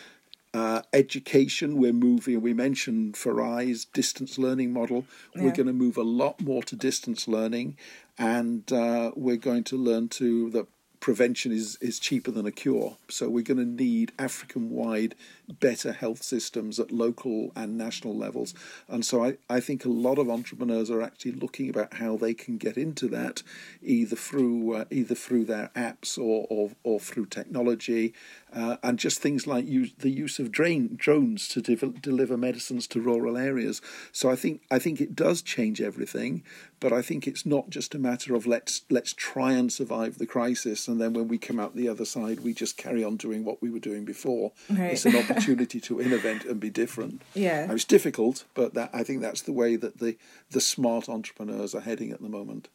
Uh, 0.54 0.82
education, 0.94 1.76
we're 1.76 1.92
moving, 1.92 2.40
we 2.40 2.54
mentioned 2.54 3.16
Farai's 3.16 3.84
distance 3.84 4.38
learning 4.38 4.72
model. 4.72 5.06
Yeah. 5.36 5.44
We're 5.44 5.52
going 5.52 5.68
to 5.68 5.74
move 5.74 5.98
a 5.98 6.04
lot 6.04 6.40
more 6.40 6.64
to 6.64 6.78
distance 6.78 7.28
learning, 7.28 7.76
and 8.18 8.72
uh, 8.72 9.12
we're 9.18 9.36
going 9.36 9.66
to 9.66 9.78
learn 9.78 10.08
to 10.10 10.50
that 10.52 10.68
prevention 11.06 11.52
is, 11.52 11.78
is 11.82 12.00
cheaper 12.00 12.32
than 12.32 12.48
a 12.48 12.52
cure. 12.52 12.98
So 13.10 13.30
we're 13.30 13.44
going 13.44 13.60
to 13.60 13.84
need 13.84 14.12
African 14.18 14.72
wide 14.72 15.14
better 15.48 15.92
health 15.92 16.24
systems 16.24 16.80
at 16.80 16.92
local 16.92 17.52
and 17.56 17.78
national 17.78 18.18
levels. 18.18 18.56
And 18.88 19.06
so 19.06 19.24
I, 19.24 19.38
I 19.48 19.60
think 19.60 19.86
a 19.86 19.90
lot 19.90 20.18
of 20.18 20.32
entrepreneurs 20.32 20.90
are 20.90 21.04
actually 21.04 21.34
looking 21.34 21.70
about 21.70 21.94
how 21.94 22.18
they 22.18 22.34
can 22.34 22.58
get 22.58 22.76
into 22.76 23.08
that 23.10 23.44
either 23.84 24.16
through 24.16 24.74
uh, 24.74 24.86
either 24.90 25.14
through 25.14 25.46
their 25.46 25.70
apps 25.76 26.18
or, 26.18 26.48
or, 26.50 26.72
or 26.82 27.00
through 27.00 27.28
technology 27.28 28.12
uh, 28.56 28.78
and 28.82 28.98
just 28.98 29.20
things 29.20 29.46
like 29.46 29.68
use, 29.68 29.92
the 30.00 30.10
use 30.10 30.40
of 30.40 30.52
drain, 30.52 30.96
drones 30.96 31.48
to 31.50 31.62
de- 31.62 31.76
deliver 31.76 32.38
medicines 32.38 32.88
to 32.88 33.02
rural 33.02 33.38
areas. 33.38 33.82
So 34.12 34.30
I 34.32 34.36
think 34.36 34.62
I 34.72 34.80
think 34.80 35.02
it 35.02 35.16
does 35.16 35.42
change 35.42 35.82
everything, 35.82 36.44
but 36.80 36.94
I 36.94 37.02
think 37.02 37.28
it's 37.28 37.46
not 37.46 37.70
just 37.70 37.94
a 37.94 38.00
matter 38.00 38.34
of 38.34 38.48
let's 38.48 38.84
let's 38.90 39.14
try 39.14 39.52
and 39.52 39.72
survive 39.72 40.18
the 40.18 40.26
crisis, 40.26 40.88
and 40.88 41.02
then 41.02 41.14
when 41.14 41.28
we 41.28 41.38
come 41.38 41.60
out 41.60 41.76
the 41.76 41.90
other 41.90 42.06
side, 42.06 42.40
we 42.40 42.54
just 42.54 42.78
carry 42.78 43.04
on 43.04 43.18
doing 43.18 43.44
what 43.44 43.62
we 43.62 43.70
were 43.70 43.80
doing 43.80 44.06
before. 44.06 44.54
Right. 44.70 44.94
It's 44.94 45.06
an 45.06 45.18
opportunity 45.18 45.82
to 45.82 46.02
innovate 46.02 46.46
and 46.46 46.60
be 46.60 46.70
different. 46.70 47.22
Yeah, 47.34 47.72
it's 47.72 47.84
difficult, 47.84 48.46
but 48.54 48.74
that 48.74 48.90
I 48.94 49.04
think 49.04 49.22
that's 49.22 49.42
the 49.42 49.54
way 49.54 49.76
that 49.76 50.00
the 50.00 50.18
the 50.52 50.62
smart 50.62 51.10
entrepreneurs 51.10 51.76
are 51.76 51.82
heading 51.82 52.12
at 52.12 52.22
the 52.22 52.30
moment. 52.30 52.70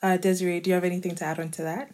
Uh, 0.00 0.16
Desiree, 0.16 0.60
do 0.60 0.70
you 0.70 0.74
have 0.74 0.84
anything 0.84 1.14
to 1.16 1.24
add 1.24 1.40
on 1.40 1.50
to 1.50 1.62
that? 1.62 1.90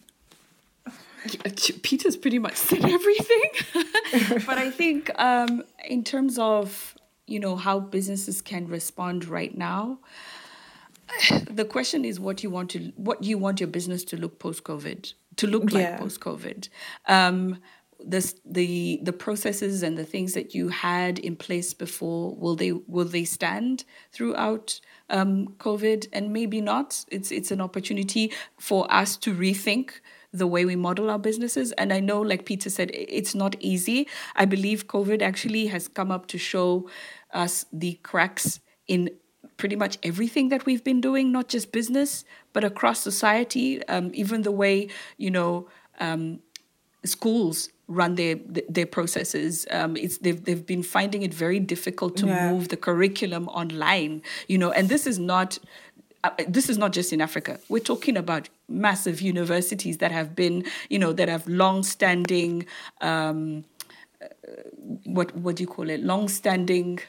Peter's 1.83 2.17
pretty 2.17 2.39
much 2.39 2.57
said 2.57 2.85
everything. 2.85 3.43
but 4.47 4.59
I 4.59 4.71
think 4.71 5.11
um, 5.19 5.65
in 5.85 6.05
terms 6.05 6.39
of 6.39 6.97
you 7.27 7.41
know 7.41 7.57
how 7.57 7.81
businesses 7.81 8.43
can 8.43 8.69
respond 8.69 9.27
right 9.27 9.57
now, 9.57 9.99
the 11.51 11.65
question 11.65 12.05
is 12.05 12.21
what 12.21 12.43
you 12.43 12.51
want 12.51 12.71
to 12.71 12.93
what 12.97 13.23
you 13.23 13.39
want 13.39 13.61
your 13.61 13.69
business 13.69 14.05
to 14.05 14.17
look 14.17 14.39
post 14.39 14.65
COVID 14.65 15.13
to 15.37 15.47
look 15.47 15.73
like 15.73 15.83
yeah. 15.83 15.99
post 15.99 16.21
COVID. 16.21 16.69
Um, 17.07 17.59
this 18.07 18.35
the 18.45 19.01
the 19.03 19.13
processes 19.13 19.83
and 19.83 19.97
the 19.97 20.05
things 20.05 20.35
that 20.35 20.55
you 20.55 20.69
had 20.69 21.19
in 21.19 21.37
place 21.37 21.73
before 21.73 22.35
will 22.35 22.57
they 22.57 22.73
will 22.73 23.05
they 23.07 23.25
stand 23.25 23.85
throughout 24.13 24.81
um, 25.11 25.49
COVID 25.59 26.09
and 26.13 26.33
maybe 26.33 26.61
not. 26.61 27.05
It's 27.09 27.31
it's 27.31 27.51
an 27.51 27.61
opportunity 27.61 28.33
for 28.59 28.93
us 28.93 29.17
to 29.19 29.35
rethink 29.35 30.01
the 30.35 30.47
way 30.47 30.65
we 30.65 30.77
model 30.77 31.11
our 31.11 31.19
businesses. 31.19 31.73
And 31.73 31.93
I 31.93 32.01
know, 32.01 32.21
like 32.21 32.45
Peter 32.45 32.69
said, 32.69 32.91
it's 32.93 33.35
not 33.35 33.57
easy. 33.61 34.09
I 34.35 34.45
believe 34.45 34.89
COVID 34.89 35.23
actually 35.23 35.67
has 35.69 35.89
come 35.89 36.11
up 36.11 36.27
to 36.27 36.39
show 36.39 36.91
us 37.33 37.65
the 37.73 37.95
cracks 38.03 38.61
in 38.89 39.11
pretty 39.57 39.77
much 39.77 39.97
everything 40.03 40.49
that 40.49 40.67
we've 40.67 40.83
been 40.83 41.01
doing, 41.01 41.31
not 41.31 41.49
just 41.49 41.71
business, 41.71 42.25
but 42.53 42.65
across 42.65 42.99
society. 42.99 43.83
Um, 43.87 44.11
even 44.13 44.43
the 44.43 44.51
way, 44.51 44.89
you 45.17 45.31
know, 45.31 45.69
um, 46.01 46.41
schools 47.05 47.69
run 47.87 48.17
their 48.17 48.37
their 48.69 48.87
processes. 48.87 49.67
Um, 49.71 49.97
it's 49.97 50.19
they've 50.19 50.43
they've 50.43 50.67
been 50.67 50.83
finding 50.83 51.23
it 51.23 51.33
very 51.33 51.61
difficult 51.61 52.17
to 52.17 52.27
yeah. 52.27 52.51
move 52.51 52.69
the 52.69 52.77
curriculum 52.77 53.49
online. 53.49 54.23
You 54.49 54.59
know, 54.59 54.73
and 54.73 54.89
this 54.89 55.07
is 55.07 55.19
not 55.19 55.59
uh, 56.25 56.31
this 56.49 56.71
is 56.71 56.79
not 56.79 56.93
just 56.93 57.13
in 57.13 57.21
Africa. 57.21 57.61
We're 57.69 57.81
talking 57.81 58.17
about 58.17 58.49
massive 58.69 59.21
universities 59.21 59.99
that 59.99 60.11
have 60.11 60.35
been, 60.35 60.65
you 60.89 60.99
know, 60.99 61.13
that 61.13 61.29
have 61.29 61.47
long-standing, 61.47 62.67
um, 63.03 63.65
uh, 64.23 64.27
what 65.05 65.37
what 65.37 65.57
do 65.57 65.63
you 65.63 65.67
call 65.67 65.91
it? 65.91 66.01
Long-standing 66.01 67.01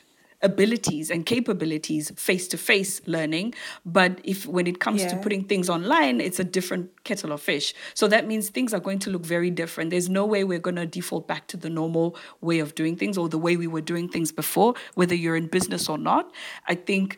abilities 0.41 1.09
and 1.09 1.25
capabilities 1.25 2.11
face-to-face 2.17 3.01
learning 3.07 3.53
but 3.85 4.19
if 4.23 4.45
when 4.45 4.67
it 4.67 4.79
comes 4.79 5.01
yeah. 5.01 5.07
to 5.07 5.15
putting 5.17 5.43
things 5.43 5.69
online 5.69 6.19
it's 6.19 6.39
a 6.39 6.43
different 6.43 7.03
kettle 7.03 7.31
of 7.31 7.41
fish 7.41 7.73
so 7.93 8.07
that 8.07 8.27
means 8.27 8.49
things 8.49 8.73
are 8.73 8.79
going 8.79 8.99
to 8.99 9.09
look 9.09 9.25
very 9.25 9.49
different 9.49 9.89
there's 9.89 10.09
no 10.09 10.25
way 10.25 10.43
we're 10.43 10.59
going 10.59 10.75
to 10.75 10.85
default 10.85 11.25
back 11.27 11.47
to 11.47 11.57
the 11.57 11.69
normal 11.69 12.15
way 12.41 12.59
of 12.59 12.75
doing 12.75 12.95
things 12.97 13.17
or 13.17 13.29
the 13.29 13.37
way 13.37 13.55
we 13.55 13.65
were 13.65 13.81
doing 13.81 14.09
things 14.09 14.31
before 14.31 14.73
whether 14.95 15.15
you're 15.15 15.37
in 15.37 15.47
business 15.47 15.87
or 15.87 15.97
not 15.97 16.31
i 16.67 16.75
think 16.75 17.17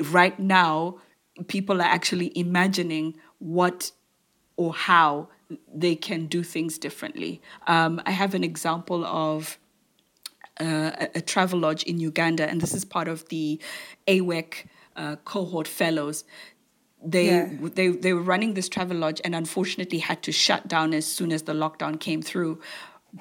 right 0.00 0.38
now 0.38 0.98
people 1.48 1.80
are 1.80 1.86
actually 1.86 2.32
imagining 2.38 3.16
what 3.38 3.92
or 4.56 4.72
how 4.72 5.28
they 5.72 5.94
can 5.94 6.26
do 6.26 6.42
things 6.42 6.78
differently. 6.78 7.40
Um, 7.66 8.00
I 8.06 8.10
have 8.10 8.34
an 8.34 8.42
example 8.42 9.04
of 9.04 9.58
uh, 10.60 10.92
a, 10.98 11.08
a 11.16 11.20
travel 11.20 11.60
lodge 11.60 11.82
in 11.84 12.00
Uganda, 12.00 12.48
and 12.48 12.60
this 12.60 12.74
is 12.74 12.84
part 12.84 13.08
of 13.08 13.28
the 13.28 13.60
AWEC 14.06 14.66
uh, 14.96 15.16
cohort 15.24 15.68
fellows. 15.68 16.24
They, 17.04 17.26
yeah. 17.26 17.50
they 17.74 17.88
they 17.88 18.12
were 18.14 18.22
running 18.22 18.54
this 18.54 18.68
travel 18.68 18.96
lodge 18.96 19.20
and 19.22 19.34
unfortunately 19.34 19.98
had 19.98 20.22
to 20.22 20.32
shut 20.32 20.66
down 20.66 20.94
as 20.94 21.06
soon 21.06 21.30
as 21.30 21.42
the 21.42 21.52
lockdown 21.52 22.00
came 22.00 22.22
through. 22.22 22.60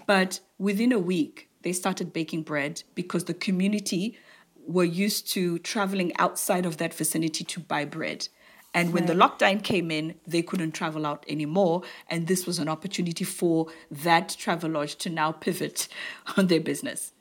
But 0.07 0.39
within 0.57 0.91
a 0.91 0.99
week, 0.99 1.49
they 1.61 1.73
started 1.73 2.13
baking 2.13 2.43
bread 2.43 2.83
because 2.95 3.25
the 3.25 3.33
community 3.33 4.17
were 4.67 4.83
used 4.83 5.27
to 5.33 5.59
traveling 5.59 6.15
outside 6.17 6.65
of 6.65 6.77
that 6.77 6.93
vicinity 6.93 7.43
to 7.43 7.59
buy 7.59 7.85
bread. 7.85 8.27
And 8.73 8.91
when 8.91 9.05
the 9.05 9.13
lockdown 9.13 9.63
came 9.63 9.89
in, 9.89 10.15
they 10.27 10.41
couldn't 10.41 10.73
travel 10.73 11.05
out 11.05 11.23
anymore. 11.29 11.83
And 12.09 12.27
this 12.27 12.45
was 12.45 12.59
an 12.59 12.67
opportunity 12.67 13.23
for 13.23 13.67
that 13.89 14.35
travel 14.37 14.69
lodge 14.71 14.97
to 14.97 15.09
now 15.09 15.31
pivot 15.31 15.87
on 16.37 16.47
their 16.47 16.59
business. 16.59 17.13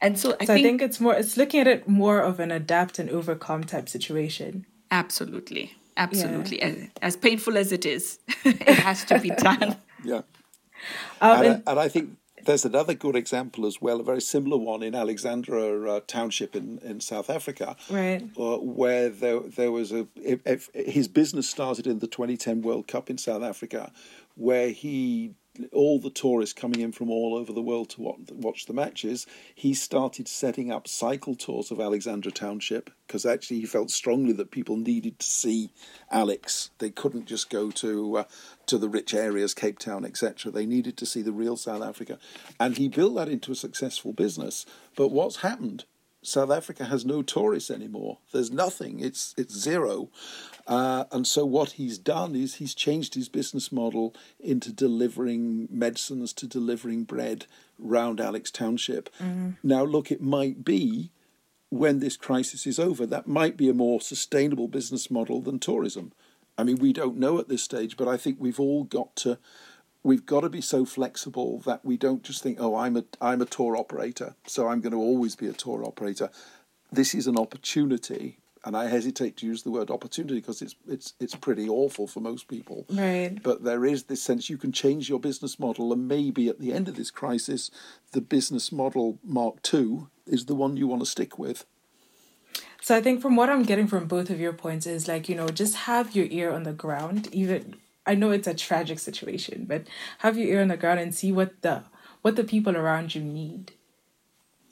And 0.00 0.16
so, 0.16 0.36
I, 0.40 0.44
so 0.44 0.54
think, 0.54 0.60
I 0.60 0.62
think 0.62 0.82
it's 0.82 1.00
more, 1.00 1.14
it's 1.14 1.36
looking 1.36 1.60
at 1.60 1.66
it 1.66 1.88
more 1.88 2.20
of 2.20 2.38
an 2.38 2.52
adapt 2.52 3.00
and 3.00 3.10
overcome 3.10 3.64
type 3.64 3.88
situation. 3.88 4.66
Absolutely. 4.92 5.74
Absolutely. 5.96 6.58
Yeah. 6.58 6.66
As, 6.66 6.88
as, 7.02 7.16
painful 7.16 7.56
as 7.56 7.72
it 7.72 7.84
is, 7.84 8.20
it 8.44 8.68
has 8.68 9.04
to 9.06 9.18
be 9.18 9.30
done. 9.38 9.76
yeah. 10.04 10.20
Um, 11.20 11.38
and, 11.38 11.46
and, 11.46 11.62
and 11.66 11.80
I 11.80 11.88
think 11.88 12.16
there's 12.46 12.64
another 12.64 12.94
good 12.94 13.16
example 13.16 13.66
as 13.66 13.80
well, 13.80 14.00
a 14.00 14.04
very 14.04 14.20
similar 14.20 14.56
one 14.56 14.82
in 14.82 14.94
Alexandra 14.94 15.90
uh, 15.90 16.00
Township 16.06 16.56
in, 16.56 16.78
in 16.78 17.00
South 17.00 17.28
Africa, 17.28 17.76
right? 17.90 18.22
Uh, 18.38 18.56
where 18.58 19.08
there 19.08 19.40
there 19.40 19.70
was 19.70 19.92
a 19.92 20.06
if, 20.16 20.40
if 20.46 20.70
his 20.74 21.08
business 21.08 21.48
started 21.48 21.86
in 21.86 21.98
the 21.98 22.06
2010 22.06 22.62
World 22.62 22.86
Cup 22.86 23.10
in 23.10 23.18
South 23.18 23.42
Africa, 23.42 23.92
where 24.36 24.70
he 24.70 25.34
all 25.72 25.98
the 25.98 26.10
tourists 26.10 26.52
coming 26.52 26.80
in 26.80 26.92
from 26.92 27.10
all 27.10 27.36
over 27.36 27.52
the 27.52 27.62
world 27.62 27.90
to 27.90 28.16
watch 28.32 28.66
the 28.66 28.72
matches, 28.72 29.26
he 29.54 29.74
started 29.74 30.28
setting 30.28 30.70
up 30.70 30.88
cycle 30.88 31.34
tours 31.34 31.70
of 31.70 31.80
Alexandra 31.80 32.32
Township 32.32 32.90
because 33.06 33.24
actually 33.24 33.60
he 33.60 33.66
felt 33.66 33.90
strongly 33.90 34.32
that 34.32 34.50
people 34.50 34.76
needed 34.76 35.18
to 35.18 35.26
see 35.26 35.70
Alex. 36.10 36.70
They 36.78 36.90
couldn't 36.90 37.26
just 37.26 37.50
go 37.50 37.70
to 37.72 38.18
uh, 38.18 38.24
to 38.66 38.78
the 38.78 38.88
rich 38.88 39.14
areas, 39.14 39.54
Cape 39.54 39.78
Town, 39.78 40.04
etc. 40.04 40.50
They 40.50 40.66
needed 40.66 40.96
to 40.98 41.06
see 41.06 41.22
the 41.22 41.32
real 41.32 41.56
South 41.56 41.82
Africa, 41.82 42.18
and 42.58 42.76
he 42.76 42.88
built 42.88 43.14
that 43.16 43.28
into 43.28 43.52
a 43.52 43.56
successful 43.56 44.12
business. 44.12 44.66
But 44.96 45.08
what's 45.08 45.36
happened? 45.36 45.84
South 46.26 46.50
Africa 46.50 46.84
has 46.84 47.04
no 47.04 47.22
tourists 47.22 47.70
anymore. 47.70 48.18
There's 48.32 48.50
nothing. 48.50 49.00
It's 49.00 49.34
it's 49.36 49.54
zero. 49.54 50.10
Uh, 50.66 51.04
and 51.12 51.26
so 51.26 51.46
what 51.46 51.72
he's 51.72 51.96
done 51.96 52.34
is 52.34 52.56
he's 52.56 52.74
changed 52.74 53.14
his 53.14 53.28
business 53.28 53.70
model 53.70 54.14
into 54.40 54.72
delivering 54.72 55.68
medicines 55.70 56.32
to 56.34 56.46
delivering 56.46 57.04
bread 57.04 57.46
round 57.78 58.20
Alex 58.20 58.50
Township. 58.50 59.08
Mm-hmm. 59.18 59.50
Now, 59.62 59.84
look, 59.84 60.10
it 60.10 60.20
might 60.20 60.64
be 60.64 61.10
when 61.70 62.00
this 62.00 62.16
crisis 62.16 62.66
is 62.66 62.78
over, 62.78 63.06
that 63.06 63.26
might 63.26 63.56
be 63.56 63.68
a 63.68 63.74
more 63.74 64.00
sustainable 64.00 64.68
business 64.68 65.10
model 65.10 65.40
than 65.40 65.58
tourism. 65.58 66.12
I 66.58 66.64
mean, 66.64 66.76
we 66.76 66.92
don't 66.92 67.18
know 67.18 67.38
at 67.38 67.48
this 67.48 67.62
stage, 67.62 67.96
but 67.96 68.08
I 68.08 68.16
think 68.16 68.38
we've 68.40 68.60
all 68.60 68.84
got 68.84 69.14
to 69.16 69.38
we've 70.06 70.24
got 70.24 70.40
to 70.42 70.48
be 70.48 70.60
so 70.60 70.84
flexible 70.84 71.58
that 71.66 71.84
we 71.84 71.96
don't 71.96 72.22
just 72.22 72.42
think, 72.42 72.58
oh, 72.60 72.76
I'm 72.76 72.96
a 72.96 73.04
I'm 73.20 73.42
a 73.42 73.46
tour 73.46 73.76
operator, 73.76 74.34
so 74.46 74.68
I'm 74.68 74.80
going 74.80 74.92
to 74.92 74.98
always 74.98 75.34
be 75.34 75.48
a 75.48 75.52
tour 75.52 75.84
operator. 75.84 76.30
This 76.92 77.14
is 77.14 77.26
an 77.26 77.36
opportunity 77.36 78.38
and 78.64 78.76
I 78.76 78.88
hesitate 78.88 79.36
to 79.38 79.46
use 79.46 79.62
the 79.62 79.70
word 79.70 79.90
opportunity 79.90 80.36
because 80.36 80.62
it's 80.62 80.74
it's 80.88 81.14
it's 81.20 81.34
pretty 81.34 81.68
awful 81.68 82.06
for 82.06 82.20
most 82.20 82.48
people. 82.48 82.84
Right. 82.90 83.36
But 83.42 83.64
there 83.64 83.84
is 83.84 84.04
this 84.04 84.22
sense 84.22 84.50
you 84.50 84.58
can 84.58 84.72
change 84.72 85.08
your 85.08 85.20
business 85.20 85.58
model, 85.58 85.92
and 85.92 86.08
maybe 86.08 86.48
at 86.48 86.60
the 86.60 86.72
end 86.72 86.88
of 86.88 86.96
this 86.96 87.10
crisis, 87.10 87.70
the 88.12 88.20
business 88.20 88.72
model 88.72 89.18
Mark 89.24 89.62
Two 89.62 90.08
is 90.26 90.46
the 90.46 90.56
one 90.56 90.76
you 90.76 90.88
want 90.88 91.02
to 91.02 91.06
stick 91.06 91.38
with. 91.38 91.64
So 92.80 92.96
I 92.96 93.00
think 93.00 93.22
from 93.22 93.36
what 93.36 93.50
I'm 93.50 93.62
getting 93.62 93.86
from 93.88 94.06
both 94.06 94.30
of 94.30 94.40
your 94.40 94.52
points 94.52 94.86
is 94.86 95.08
like 95.08 95.28
you 95.28 95.36
know 95.36 95.48
just 95.48 95.74
have 95.90 96.16
your 96.16 96.26
ear 96.30 96.52
on 96.52 96.64
the 96.64 96.72
ground. 96.72 97.28
Even 97.32 97.76
I 98.06 98.14
know 98.14 98.30
it's 98.30 98.46
a 98.46 98.54
tragic 98.54 98.98
situation, 98.98 99.64
but 99.68 99.86
have 100.18 100.38
your 100.38 100.48
ear 100.48 100.62
on 100.62 100.68
the 100.68 100.76
ground 100.76 101.00
and 101.00 101.14
see 101.14 101.32
what 101.32 101.60
the 101.62 101.84
what 102.22 102.36
the 102.36 102.44
people 102.44 102.76
around 102.76 103.14
you 103.14 103.22
need. 103.22 103.72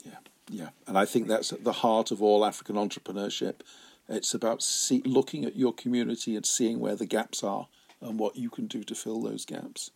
Yeah, 0.03 0.17
yeah, 0.49 0.69
and 0.87 0.97
I 0.97 1.05
think 1.05 1.27
that's 1.27 1.53
at 1.53 1.63
the 1.63 1.71
heart 1.71 2.11
of 2.11 2.21
all 2.21 2.45
African 2.45 2.75
entrepreneurship 2.75 3.61
it's 4.07 4.33
about 4.33 4.61
see, 4.61 5.01
looking 5.05 5.45
at 5.45 5.55
your 5.55 5.73
community 5.73 6.35
and 6.35 6.45
seeing 6.45 6.79
where 6.79 6.95
the 6.95 7.05
gaps 7.05 7.43
are 7.43 7.67
and 8.01 8.19
what 8.19 8.35
you 8.35 8.49
can 8.49 8.67
do 8.67 8.83
to 8.83 8.95
fill 8.95 9.21
those 9.21 9.45
gaps. 9.45 9.91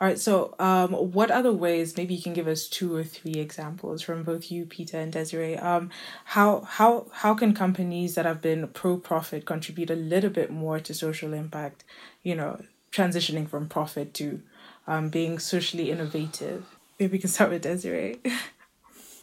All 0.00 0.06
right. 0.06 0.18
So, 0.18 0.54
um, 0.58 0.92
what 0.92 1.30
other 1.30 1.52
ways? 1.52 1.96
Maybe 1.96 2.14
you 2.14 2.22
can 2.22 2.32
give 2.32 2.46
us 2.46 2.68
two 2.68 2.94
or 2.94 3.02
three 3.02 3.34
examples 3.34 4.02
from 4.02 4.22
both 4.22 4.50
you, 4.50 4.64
Peter 4.64 4.98
and 4.98 5.12
Desiree. 5.12 5.56
Um, 5.56 5.90
how 6.26 6.60
how 6.60 7.06
how 7.12 7.34
can 7.34 7.52
companies 7.52 8.14
that 8.14 8.24
have 8.24 8.40
been 8.40 8.68
pro 8.68 8.96
profit 8.96 9.44
contribute 9.44 9.90
a 9.90 9.96
little 9.96 10.30
bit 10.30 10.50
more 10.50 10.78
to 10.80 10.94
social 10.94 11.34
impact? 11.34 11.84
You 12.22 12.36
know, 12.36 12.62
transitioning 12.92 13.48
from 13.48 13.68
profit 13.68 14.14
to 14.14 14.40
um, 14.86 15.08
being 15.08 15.38
socially 15.38 15.90
innovative. 15.90 16.64
Maybe 16.98 17.12
we 17.12 17.18
can 17.18 17.30
start 17.30 17.50
with 17.50 17.62
Desiree. 17.62 18.18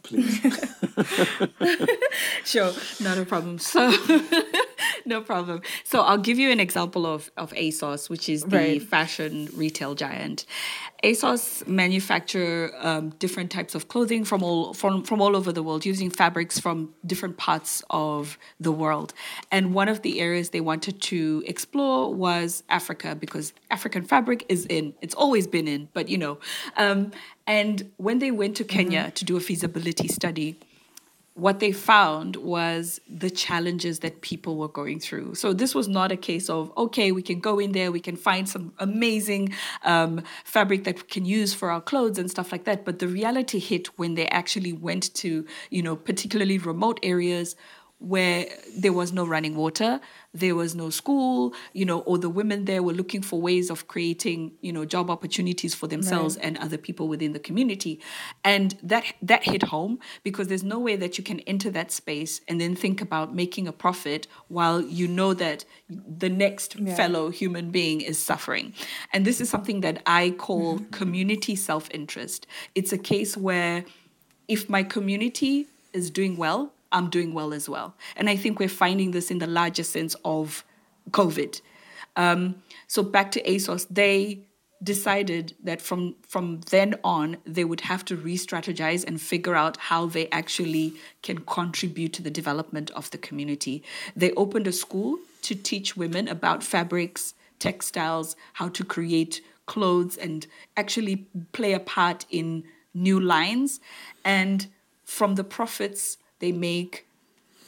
please. 0.02 0.40
sure, 2.44 2.72
not 3.00 3.18
a 3.18 3.24
problem. 3.24 3.58
So, 3.58 3.92
no 5.14 5.20
problem. 5.20 5.62
So, 5.84 6.00
I'll 6.00 6.18
give 6.18 6.38
you 6.38 6.50
an 6.50 6.60
example 6.60 7.06
of, 7.06 7.30
of 7.36 7.52
ASOS, 7.52 8.10
which 8.10 8.28
is 8.28 8.42
the 8.42 8.56
right. 8.56 8.82
fashion 8.82 9.48
retail 9.54 9.94
giant. 9.94 10.44
ASOS 11.04 11.66
manufacture 11.68 12.72
um, 12.80 13.10
different 13.18 13.50
types 13.50 13.74
of 13.74 13.88
clothing 13.88 14.24
from 14.24 14.42
all 14.42 14.74
from, 14.74 15.04
from 15.04 15.20
all 15.22 15.36
over 15.36 15.52
the 15.52 15.62
world 15.62 15.84
using 15.86 16.10
fabrics 16.10 16.58
from 16.58 16.92
different 17.06 17.36
parts 17.36 17.82
of 17.90 18.38
the 18.58 18.72
world. 18.72 19.14
And 19.52 19.74
one 19.74 19.88
of 19.88 20.02
the 20.02 20.20
areas 20.20 20.50
they 20.50 20.60
wanted 20.60 21.00
to 21.02 21.44
explore 21.46 22.12
was 22.12 22.64
Africa 22.68 23.14
because 23.14 23.52
African 23.70 24.04
fabric 24.04 24.44
is 24.48 24.66
in. 24.66 24.94
It's 25.00 25.14
always 25.14 25.46
been 25.46 25.68
in, 25.68 25.88
but 25.92 26.08
you 26.08 26.18
know. 26.18 26.38
Um, 26.76 27.12
and 27.46 27.92
when 27.96 28.18
they 28.18 28.32
went 28.32 28.56
to 28.56 28.64
Kenya 28.64 29.02
mm-hmm. 29.02 29.10
to 29.10 29.24
do 29.24 29.36
a 29.36 29.40
feasibility 29.40 30.08
study, 30.08 30.58
what 31.36 31.60
they 31.60 31.70
found 31.70 32.34
was 32.36 32.98
the 33.06 33.28
challenges 33.28 33.98
that 33.98 34.22
people 34.22 34.56
were 34.56 34.68
going 34.68 34.98
through. 34.98 35.34
So 35.34 35.52
this 35.52 35.74
was 35.74 35.86
not 35.86 36.10
a 36.10 36.16
case 36.16 36.48
of 36.48 36.72
okay, 36.78 37.12
we 37.12 37.20
can 37.20 37.40
go 37.40 37.58
in 37.58 37.72
there, 37.72 37.92
we 37.92 38.00
can 38.00 38.16
find 38.16 38.48
some 38.48 38.72
amazing 38.78 39.50
um, 39.84 40.22
fabric 40.44 40.84
that 40.84 40.96
we 40.96 41.02
can 41.02 41.26
use 41.26 41.52
for 41.52 41.70
our 41.70 41.82
clothes 41.82 42.18
and 42.18 42.30
stuff 42.30 42.52
like 42.52 42.64
that. 42.64 42.86
But 42.86 43.00
the 43.00 43.06
reality 43.06 43.58
hit 43.58 43.98
when 43.98 44.14
they 44.14 44.26
actually 44.28 44.72
went 44.72 45.12
to 45.16 45.44
you 45.68 45.82
know 45.82 45.94
particularly 45.94 46.56
remote 46.56 46.98
areas 47.02 47.54
where 47.98 48.46
there 48.76 48.92
was 48.92 49.12
no 49.12 49.26
running 49.26 49.56
water, 49.56 50.00
there 50.34 50.54
was 50.54 50.74
no 50.74 50.90
school, 50.90 51.54
you 51.72 51.84
know, 51.84 52.00
or 52.00 52.18
the 52.18 52.28
women 52.28 52.66
there 52.66 52.82
were 52.82 52.92
looking 52.92 53.22
for 53.22 53.40
ways 53.40 53.70
of 53.70 53.88
creating, 53.88 54.52
you 54.60 54.70
know, 54.70 54.84
job 54.84 55.08
opportunities 55.10 55.74
for 55.74 55.86
themselves 55.86 56.36
right. 56.36 56.44
and 56.44 56.58
other 56.58 56.76
people 56.76 57.08
within 57.08 57.32
the 57.32 57.38
community. 57.38 57.98
And 58.44 58.76
that 58.82 59.04
that 59.22 59.44
hit 59.44 59.62
home 59.62 59.98
because 60.22 60.48
there's 60.48 60.62
no 60.62 60.78
way 60.78 60.96
that 60.96 61.16
you 61.16 61.24
can 61.24 61.40
enter 61.40 61.70
that 61.70 61.90
space 61.90 62.42
and 62.48 62.60
then 62.60 62.76
think 62.76 63.00
about 63.00 63.34
making 63.34 63.66
a 63.66 63.72
profit 63.72 64.26
while 64.48 64.82
you 64.82 65.08
know 65.08 65.32
that 65.32 65.64
the 65.88 66.28
next 66.28 66.78
yeah. 66.78 66.94
fellow 66.94 67.30
human 67.30 67.70
being 67.70 68.02
is 68.02 68.18
suffering. 68.18 68.74
And 69.14 69.24
this 69.24 69.40
is 69.40 69.48
something 69.48 69.80
that 69.80 70.02
I 70.04 70.30
call 70.30 70.78
community 70.90 71.56
self-interest. 71.56 72.46
It's 72.74 72.92
a 72.92 72.98
case 72.98 73.38
where 73.38 73.86
if 74.48 74.68
my 74.68 74.82
community 74.82 75.66
is 75.94 76.10
doing 76.10 76.36
well, 76.36 76.74
I'm 76.92 77.10
doing 77.10 77.34
well 77.34 77.52
as 77.52 77.68
well. 77.68 77.94
And 78.16 78.28
I 78.28 78.36
think 78.36 78.58
we're 78.58 78.68
finding 78.68 79.10
this 79.10 79.30
in 79.30 79.38
the 79.38 79.46
larger 79.46 79.82
sense 79.82 80.16
of 80.24 80.64
COVID. 81.10 81.60
Um, 82.16 82.62
so 82.86 83.02
back 83.02 83.30
to 83.32 83.42
ASOS, 83.42 83.86
they 83.90 84.46
decided 84.82 85.54
that 85.64 85.80
from 85.80 86.14
from 86.28 86.60
then 86.70 86.94
on 87.02 87.38
they 87.46 87.64
would 87.64 87.80
have 87.80 88.04
to 88.04 88.14
re-strategize 88.14 89.04
and 89.06 89.20
figure 89.20 89.54
out 89.54 89.76
how 89.78 90.06
they 90.06 90.28
actually 90.28 90.92
can 91.22 91.38
contribute 91.38 92.12
to 92.12 92.22
the 92.22 92.30
development 92.30 92.90
of 92.90 93.10
the 93.10 93.18
community. 93.18 93.82
They 94.14 94.32
opened 94.32 94.66
a 94.66 94.72
school 94.72 95.18
to 95.42 95.54
teach 95.54 95.96
women 95.96 96.28
about 96.28 96.62
fabrics, 96.62 97.34
textiles, 97.58 98.36
how 98.54 98.68
to 98.68 98.84
create 98.84 99.40
clothes 99.64 100.16
and 100.16 100.46
actually 100.76 101.26
play 101.52 101.72
a 101.72 101.80
part 101.80 102.26
in 102.30 102.64
new 102.92 103.18
lines 103.18 103.80
and 104.24 104.66
from 105.04 105.36
the 105.36 105.44
profits 105.44 106.18
they 106.38 106.52
make 106.52 107.06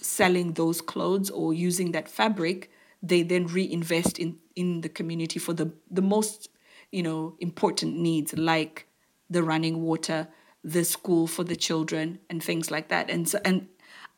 selling 0.00 0.52
those 0.52 0.80
clothes 0.80 1.30
or 1.30 1.52
using 1.52 1.92
that 1.92 2.08
fabric, 2.08 2.70
they 3.02 3.22
then 3.22 3.46
reinvest 3.46 4.18
in, 4.18 4.36
in 4.56 4.80
the 4.80 4.88
community 4.88 5.38
for 5.38 5.52
the, 5.52 5.72
the 5.90 6.02
most 6.02 6.48
you 6.90 7.02
know 7.02 7.34
important 7.38 7.96
needs 7.96 8.36
like 8.36 8.86
the 9.30 9.42
running 9.42 9.82
water, 9.82 10.28
the 10.64 10.84
school 10.84 11.26
for 11.26 11.44
the 11.44 11.56
children 11.56 12.18
and 12.30 12.42
things 12.42 12.70
like 12.70 12.88
that. 12.88 13.10
And 13.10 13.28
so 13.28 13.38
and 13.44 13.68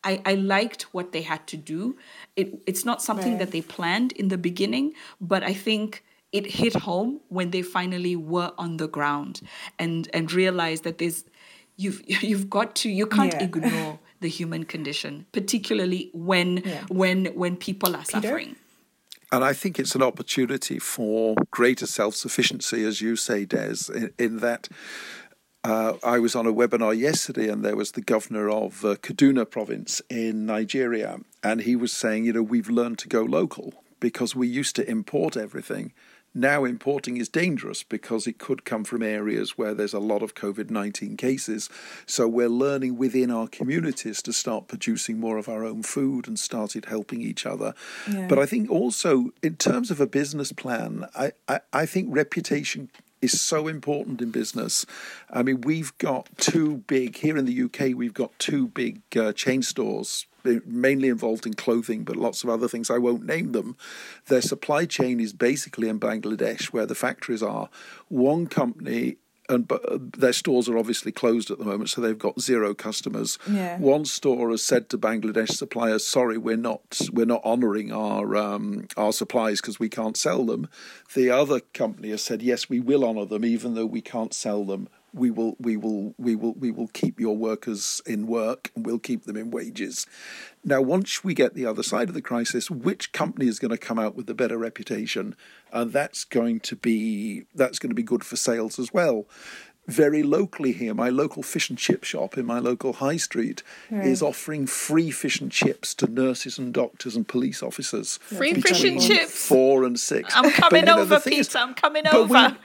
I, 0.03 0.21
I 0.25 0.33
liked 0.35 0.83
what 0.93 1.11
they 1.11 1.21
had 1.21 1.45
to 1.47 1.57
do. 1.57 1.97
It 2.35 2.63
it's 2.65 2.85
not 2.85 3.01
something 3.01 3.33
right. 3.33 3.39
that 3.39 3.51
they 3.51 3.61
planned 3.61 4.13
in 4.13 4.29
the 4.29 4.37
beginning, 4.37 4.93
but 5.19 5.43
I 5.43 5.53
think 5.53 6.03
it 6.31 6.45
hit 6.47 6.73
home 6.73 7.19
when 7.27 7.51
they 7.51 7.61
finally 7.61 8.15
were 8.15 8.53
on 8.57 8.77
the 8.77 8.87
ground 8.87 9.41
and 9.77 10.09
and 10.13 10.31
realized 10.31 10.83
that 10.85 10.97
there's 10.97 11.25
you've 11.75 12.01
you've 12.23 12.49
got 12.49 12.75
to 12.75 12.89
you 12.89 13.05
can't 13.05 13.33
yeah. 13.33 13.43
ignore 13.43 13.99
the 14.21 14.29
human 14.29 14.63
condition, 14.63 15.25
particularly 15.31 16.09
when 16.13 16.57
yeah. 16.57 16.85
when 16.89 17.25
when 17.35 17.57
people 17.57 17.95
are 17.95 18.03
Peter? 18.03 18.21
suffering. 18.21 18.55
And 19.33 19.45
I 19.45 19.53
think 19.53 19.79
it's 19.79 19.95
an 19.95 20.03
opportunity 20.03 20.77
for 20.77 21.35
greater 21.51 21.87
self 21.87 22.15
sufficiency, 22.15 22.83
as 22.85 23.01
you 23.01 23.15
say, 23.15 23.45
Des, 23.45 23.89
in, 23.93 24.13
in 24.17 24.37
that 24.37 24.67
uh, 25.63 25.93
I 26.03 26.19
was 26.19 26.35
on 26.35 26.47
a 26.47 26.53
webinar 26.53 26.97
yesterday, 26.97 27.47
and 27.47 27.63
there 27.63 27.75
was 27.75 27.91
the 27.91 28.01
governor 28.01 28.49
of 28.49 28.83
uh, 28.83 28.95
Kaduna 28.95 29.49
province 29.49 30.01
in 30.09 30.45
Nigeria, 30.45 31.19
and 31.43 31.61
he 31.61 31.75
was 31.75 31.91
saying, 31.91 32.25
you 32.25 32.33
know, 32.33 32.43
we've 32.43 32.69
learned 32.69 32.97
to 32.99 33.07
go 33.07 33.21
local 33.21 33.83
because 33.99 34.35
we 34.35 34.47
used 34.47 34.75
to 34.77 34.89
import 34.89 35.37
everything. 35.37 35.93
Now, 36.33 36.63
importing 36.63 37.17
is 37.17 37.27
dangerous 37.27 37.83
because 37.83 38.25
it 38.25 38.37
could 38.37 38.63
come 38.63 38.83
from 38.85 39.03
areas 39.03 39.57
where 39.57 39.73
there's 39.73 39.93
a 39.93 39.99
lot 39.99 40.23
of 40.23 40.33
COVID 40.33 40.69
19 40.69 41.17
cases. 41.17 41.69
So, 42.05 42.27
we're 42.27 42.47
learning 42.47 42.97
within 42.97 43.29
our 43.29 43.47
communities 43.47 44.21
to 44.23 44.33
start 44.33 44.67
producing 44.67 45.19
more 45.19 45.37
of 45.37 45.49
our 45.49 45.65
own 45.65 45.83
food 45.83 46.27
and 46.27 46.39
started 46.39 46.85
helping 46.85 47.21
each 47.21 47.45
other. 47.45 47.73
Yeah. 48.09 48.27
But 48.27 48.39
I 48.39 48.45
think 48.45 48.69
also, 48.69 49.31
in 49.43 49.57
terms 49.57 49.91
of 49.91 49.99
a 49.99 50.07
business 50.07 50.53
plan, 50.53 51.05
I, 51.15 51.33
I, 51.47 51.59
I 51.73 51.85
think 51.85 52.07
reputation 52.15 52.89
is 53.21 53.39
so 53.39 53.67
important 53.67 54.21
in 54.21 54.31
business. 54.31 54.85
I 55.29 55.43
mean, 55.43 55.61
we've 55.61 55.95
got 55.97 56.27
two 56.37 56.77
big, 56.87 57.17
here 57.17 57.37
in 57.37 57.45
the 57.45 57.63
UK, 57.63 57.95
we've 57.95 58.13
got 58.13 58.37
two 58.39 58.67
big 58.67 59.01
uh, 59.15 59.33
chain 59.33 59.61
stores 59.61 60.25
mainly 60.65 61.09
involved 61.09 61.45
in 61.45 61.53
clothing, 61.53 62.03
but 62.03 62.15
lots 62.15 62.43
of 62.43 62.49
other 62.49 62.67
things. 62.67 62.89
I 62.89 62.97
won't 62.97 63.25
name 63.25 63.51
them. 63.51 63.77
Their 64.27 64.41
supply 64.41 64.85
chain 64.85 65.19
is 65.19 65.33
basically 65.33 65.89
in 65.89 65.99
Bangladesh, 65.99 66.65
where 66.65 66.85
the 66.85 66.95
factories 66.95 67.43
are. 67.43 67.69
One 68.09 68.47
company 68.47 69.17
and 69.51 69.67
but 69.67 69.83
uh, 69.91 69.97
their 69.99 70.33
stores 70.33 70.69
are 70.69 70.77
obviously 70.77 71.11
closed 71.11 71.51
at 71.51 71.59
the 71.59 71.65
moment, 71.65 71.89
so 71.89 72.01
they've 72.01 72.17
got 72.17 72.39
zero 72.39 72.73
customers. 72.73 73.37
Yeah. 73.49 73.77
One 73.77 74.05
store 74.05 74.49
has 74.51 74.63
said 74.63 74.89
to 74.89 74.97
Bangladesh 74.97 75.51
suppliers, 75.51 76.05
"Sorry, 76.05 76.37
we're 76.37 76.57
not 76.57 77.01
we're 77.11 77.25
not 77.25 77.43
honouring 77.43 77.91
our 77.91 78.35
um, 78.35 78.87
our 78.97 79.11
supplies 79.11 79.61
because 79.61 79.79
we 79.79 79.89
can't 79.89 80.17
sell 80.17 80.45
them." 80.45 80.69
The 81.13 81.29
other 81.29 81.59
company 81.59 82.09
has 82.11 82.21
said, 82.21 82.41
"Yes, 82.41 82.69
we 82.69 82.79
will 82.79 83.03
honour 83.03 83.25
them, 83.25 83.45
even 83.45 83.75
though 83.75 83.85
we 83.85 84.01
can't 84.01 84.33
sell 84.33 84.63
them 84.63 84.87
we 85.13 85.29
will 85.29 85.55
we 85.59 85.77
will 85.77 86.13
we 86.17 86.35
will 86.35 86.53
we 86.53 86.71
will 86.71 86.87
keep 86.87 87.19
your 87.19 87.35
workers 87.35 88.01
in 88.05 88.27
work 88.27 88.71
and 88.75 88.85
we'll 88.85 88.99
keep 88.99 89.25
them 89.25 89.37
in 89.37 89.51
wages. 89.51 90.07
Now 90.63 90.81
once 90.81 91.23
we 91.23 91.33
get 91.33 91.53
the 91.53 91.65
other 91.65 91.83
side 91.83 92.07
of 92.07 92.13
the 92.13 92.21
crisis 92.21 92.71
which 92.71 93.11
company 93.11 93.47
is 93.47 93.59
going 93.59 93.71
to 93.71 93.77
come 93.77 93.99
out 93.99 94.15
with 94.15 94.27
the 94.27 94.33
better 94.33 94.57
reputation? 94.57 95.35
And 95.73 95.93
that's 95.93 96.23
going 96.25 96.59
to 96.61 96.75
be 96.75 97.45
that's 97.55 97.79
going 97.79 97.89
to 97.89 97.95
be 97.95 98.03
good 98.03 98.23
for 98.23 98.35
sales 98.35 98.79
as 98.79 98.93
well 98.93 99.25
very 99.87 100.23
locally 100.23 100.71
here, 100.71 100.93
my 100.93 101.09
local 101.09 101.43
fish 101.43 101.69
and 101.69 101.77
chip 101.77 102.03
shop 102.03 102.37
in 102.37 102.45
my 102.45 102.59
local 102.59 102.93
high 102.93 103.17
street 103.17 103.63
right. 103.89 104.05
is 104.05 104.21
offering 104.21 104.67
free 104.67 105.11
fish 105.11 105.41
and 105.41 105.51
chips 105.51 105.93
to 105.95 106.07
nurses 106.07 106.57
and 106.57 106.73
doctors 106.73 107.15
and 107.15 107.27
police 107.27 107.63
officers. 107.63 108.17
Free 108.17 108.53
fish 108.53 108.83
and 108.83 109.01
chips. 109.01 109.47
Four 109.47 109.83
and 109.83 109.99
six. 109.99 110.33
I'm 110.35 110.51
coming 110.51 110.85
but, 110.85 110.99
over, 110.99 111.19
Peter. 111.19 111.41
Is, 111.41 111.55
I'm 111.55 111.73
coming 111.73 112.07
over. 112.07 112.55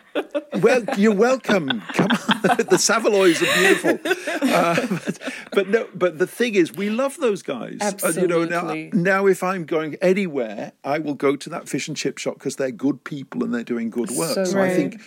We, 0.55 0.61
well, 0.61 0.83
you're 0.97 1.15
welcome. 1.15 1.83
Come 1.93 2.11
on. 2.11 2.57
the 2.71 2.79
Saveloys 2.79 3.43
are 3.43 3.55
beautiful. 3.55 3.99
Uh, 4.47 4.75
but, 4.87 5.19
but, 5.51 5.69
no, 5.69 5.89
but 5.95 6.19
the 6.19 6.27
thing 6.27 6.55
is, 6.55 6.73
we 6.73 6.89
love 6.89 7.17
those 7.19 7.43
guys. 7.43 7.79
Absolutely. 7.81 8.21
Uh, 8.21 8.23
you 8.23 8.29
know, 8.29 8.45
now, 8.45 8.91
now 8.93 9.27
if 9.27 9.43
I'm 9.43 9.65
going 9.65 9.97
anywhere, 10.01 10.73
I 10.85 10.99
will 10.99 11.15
go 11.15 11.37
to 11.37 11.51
that 11.51 11.69
fish 11.69 11.89
and 11.89 11.97
chip 11.97 12.19
shop 12.19 12.35
because 12.35 12.57
they're 12.57 12.71
good 12.71 13.03
people 13.03 13.43
and 13.43 13.53
they're 13.53 13.65
doing 13.65 13.91
good 13.91 14.11
work. 14.11 14.35
So, 14.35 14.45
so 14.45 14.59
right. 14.59 14.71
I 14.71 14.75
think 14.75 15.01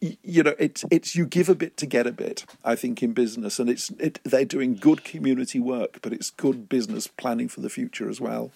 you 0.00 0.42
know 0.42 0.54
it's 0.58 0.84
it's 0.90 1.14
you 1.14 1.26
give 1.26 1.48
a 1.48 1.54
bit 1.54 1.76
to 1.76 1.86
get 1.86 2.06
a 2.06 2.12
bit 2.12 2.46
i 2.64 2.74
think 2.74 3.02
in 3.02 3.12
business. 3.12 3.58
And 3.58 3.68
it's 3.68 3.90
it, 3.90 4.18
they're 4.24 4.44
doing 4.44 4.76
good 4.76 5.04
community 5.04 5.60
work 5.60 5.98
but 6.02 6.12
it's 6.12 6.30
good 6.30 6.68
business 6.68 7.06
planning 7.06 7.48
for 7.48 7.60
the 7.60 7.68
future 7.68 8.08
as 8.08 8.20
well. 8.20 8.50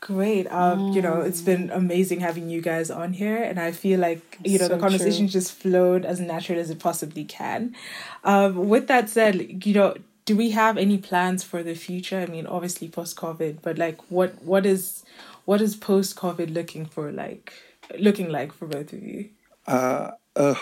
Great. 0.00 0.46
Um 0.50 0.78
mm. 0.78 0.94
you 0.94 1.02
know 1.02 1.20
it's 1.20 1.42
been 1.42 1.70
amazing 1.70 2.20
having 2.20 2.50
you 2.50 2.60
guys 2.60 2.90
on 2.90 3.12
here. 3.12 3.42
And 3.42 3.60
i 3.60 3.70
feel 3.70 4.00
like 4.00 4.38
you 4.44 4.58
know 4.58 4.66
so 4.66 4.74
the 4.74 4.78
conversation 4.78 5.26
true. 5.26 5.32
just 5.32 5.52
flowed 5.52 6.04
as 6.04 6.20
naturally 6.20 6.60
as 6.60 6.70
it 6.70 6.80
possibly 6.80 7.24
can. 7.24 7.76
Um 8.24 8.68
with 8.68 8.88
that 8.88 9.08
said 9.08 9.64
you 9.64 9.74
know 9.74 9.94
do 10.24 10.36
we 10.36 10.50
have 10.50 10.76
any 10.76 10.98
plans 10.98 11.42
for 11.42 11.62
the 11.62 11.74
future? 11.74 12.20
I 12.20 12.26
mean 12.26 12.46
obviously 12.46 12.88
post 12.88 13.16
covid 13.16 13.58
but 13.62 13.78
like 13.78 13.98
what 14.10 14.42
what 14.42 14.66
is 14.66 15.04
what 15.44 15.60
is 15.60 15.76
post 15.76 16.16
covid 16.16 16.52
looking 16.52 16.86
for 16.86 17.12
like 17.12 17.52
looking 17.98 18.30
like 18.30 18.52
for 18.52 18.66
both 18.66 18.92
of 18.92 19.02
you 19.02 19.30
uh, 19.66 20.12
uh, 20.36 20.54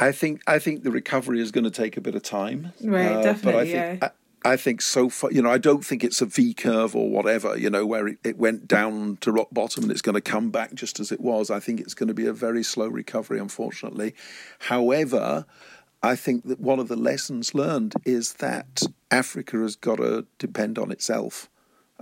I 0.00 0.12
think 0.12 0.42
I 0.46 0.58
think 0.58 0.82
the 0.82 0.90
recovery 0.90 1.40
is 1.40 1.50
going 1.50 1.64
to 1.64 1.70
take 1.70 1.96
a 1.96 2.00
bit 2.00 2.14
of 2.14 2.22
time. 2.22 2.72
Right, 2.82 3.06
uh, 3.06 3.22
definitely. 3.22 3.52
But 3.52 3.54
I 3.54 3.64
think, 3.64 4.02
yeah. 4.02 4.08
I, 4.44 4.52
I, 4.52 4.56
think 4.56 4.82
so 4.82 5.08
far, 5.08 5.30
you 5.30 5.40
know, 5.40 5.50
I 5.50 5.58
don't 5.58 5.84
think 5.84 6.02
it's 6.02 6.20
a 6.20 6.26
V 6.26 6.52
curve 6.52 6.94
or 6.96 7.08
whatever, 7.08 7.56
you 7.56 7.70
know, 7.70 7.86
where 7.86 8.08
it, 8.08 8.18
it 8.24 8.36
went 8.36 8.66
down 8.66 9.18
to 9.20 9.32
rock 9.32 9.48
bottom 9.52 9.84
and 9.84 9.92
it's 9.92 10.02
going 10.02 10.14
to 10.14 10.20
come 10.20 10.50
back 10.50 10.74
just 10.74 11.00
as 11.00 11.12
it 11.12 11.20
was. 11.20 11.50
I 11.50 11.60
think 11.60 11.80
it's 11.80 11.94
going 11.94 12.08
to 12.08 12.14
be 12.14 12.26
a 12.26 12.32
very 12.32 12.62
slow 12.62 12.88
recovery, 12.88 13.38
unfortunately. 13.38 14.14
However, 14.58 15.46
I 16.02 16.16
think 16.16 16.44
that 16.48 16.60
one 16.60 16.80
of 16.80 16.88
the 16.88 16.96
lessons 16.96 17.54
learned 17.54 17.94
is 18.04 18.34
that 18.34 18.82
Africa 19.10 19.56
has 19.58 19.76
got 19.76 19.96
to 19.96 20.26
depend 20.38 20.78
on 20.78 20.90
itself. 20.90 21.48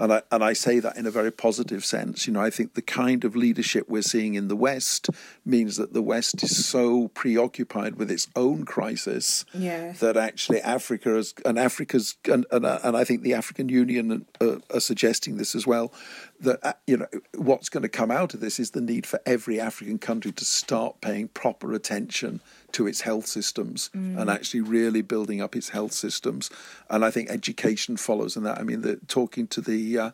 And 0.03 0.15
I, 0.15 0.23
and 0.33 0.43
I 0.43 0.53
say 0.53 0.81
that 0.81 0.97
in 0.97 1.07
a 1.07 1.13
very 1.13 1.31
positive 1.31 1.85
sense. 1.85 2.27
You 2.27 2.33
know, 2.33 2.41
I 2.41 2.51
think 2.51 2.75
the 2.75 2.83
kind 2.83 3.23
of 3.23 3.37
leadership 3.37 3.89
we're 3.89 4.03
seeing 4.03 4.35
in 4.35 4.49
the 4.49 4.57
West 4.57 5.09
means 5.45 5.77
that 5.77 5.93
the 5.93 6.03
West 6.03 6.43
is 6.43 6.67
so 6.67 7.07
preoccupied 7.15 7.95
with 7.95 8.11
its 8.11 8.27
own 8.35 8.65
crisis 8.65 9.45
yeah. 9.55 9.93
that 10.01 10.17
actually 10.17 10.61
Africa 10.61 11.15
is, 11.17 11.35
and 11.45 11.57
Africa's, 11.57 12.17
and, 12.25 12.45
and, 12.51 12.67
and 12.67 12.97
I 12.97 13.05
think 13.05 13.23
the 13.23 13.35
African 13.35 13.69
Union 13.69 14.27
are, 14.41 14.59
are 14.75 14.81
suggesting 14.81 15.37
this 15.37 15.55
as 15.55 15.69
well, 15.69 15.93
that, 16.41 16.59
uh, 16.65 16.73
you 16.89 16.97
know, 16.97 17.07
what's 17.37 17.69
going 17.69 17.85
to 17.85 17.89
come 17.89 18.11
out 18.11 18.35
of 18.35 18.41
this 18.41 18.59
is 18.59 18.73
the 18.73 18.81
need 18.81 19.07
for 19.07 19.21
every 19.25 19.61
African 19.61 20.01
country 20.01 20.33
to 20.33 20.45
start 20.45 21.01
paying 21.01 21.29
proper 21.29 21.73
attention 21.75 22.41
to 22.73 22.87
its 22.87 23.03
health 23.03 23.27
systems 23.27 23.91
mm. 23.95 24.19
and 24.19 24.31
actually 24.31 24.61
really 24.61 25.03
building 25.03 25.41
up 25.41 25.57
its 25.57 25.71
health 25.71 25.93
systems. 25.93 26.51
And 26.91 27.05
I 27.05 27.11
think 27.11 27.31
education 27.31 27.97
follows 27.97 28.37
in 28.37 28.43
that. 28.45 28.59
I 28.59 28.63
mean, 28.63 28.83
the, 28.83 28.97
talking 29.09 29.47
to 29.49 29.61
the 29.61 29.99
uh, 29.99 30.11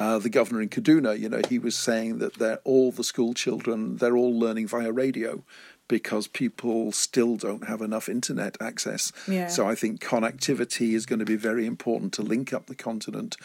uh, 0.00 0.18
the 0.18 0.28
governor 0.28 0.60
in 0.60 0.68
Kaduna, 0.68 1.18
you 1.18 1.28
know, 1.28 1.40
he 1.48 1.58
was 1.58 1.76
saying 1.76 2.18
that 2.18 2.34
they're 2.34 2.60
all 2.64 2.90
the 2.90 3.04
school 3.04 3.32
children, 3.32 3.98
they're 3.98 4.16
all 4.16 4.36
learning 4.36 4.66
via 4.66 4.90
radio 4.90 5.44
because 5.86 6.26
people 6.26 6.92
still 6.92 7.36
don't 7.36 7.68
have 7.68 7.80
enough 7.80 8.08
internet 8.08 8.56
access. 8.60 9.12
Yeah. 9.28 9.48
So 9.48 9.68
I 9.68 9.74
think 9.74 10.02
connectivity 10.02 10.94
is 10.94 11.06
going 11.06 11.18
to 11.18 11.24
be 11.24 11.36
very 11.36 11.66
important 11.66 12.12
to 12.14 12.22
link 12.22 12.52
up 12.52 12.66
the 12.66 12.74
continent. 12.74 13.36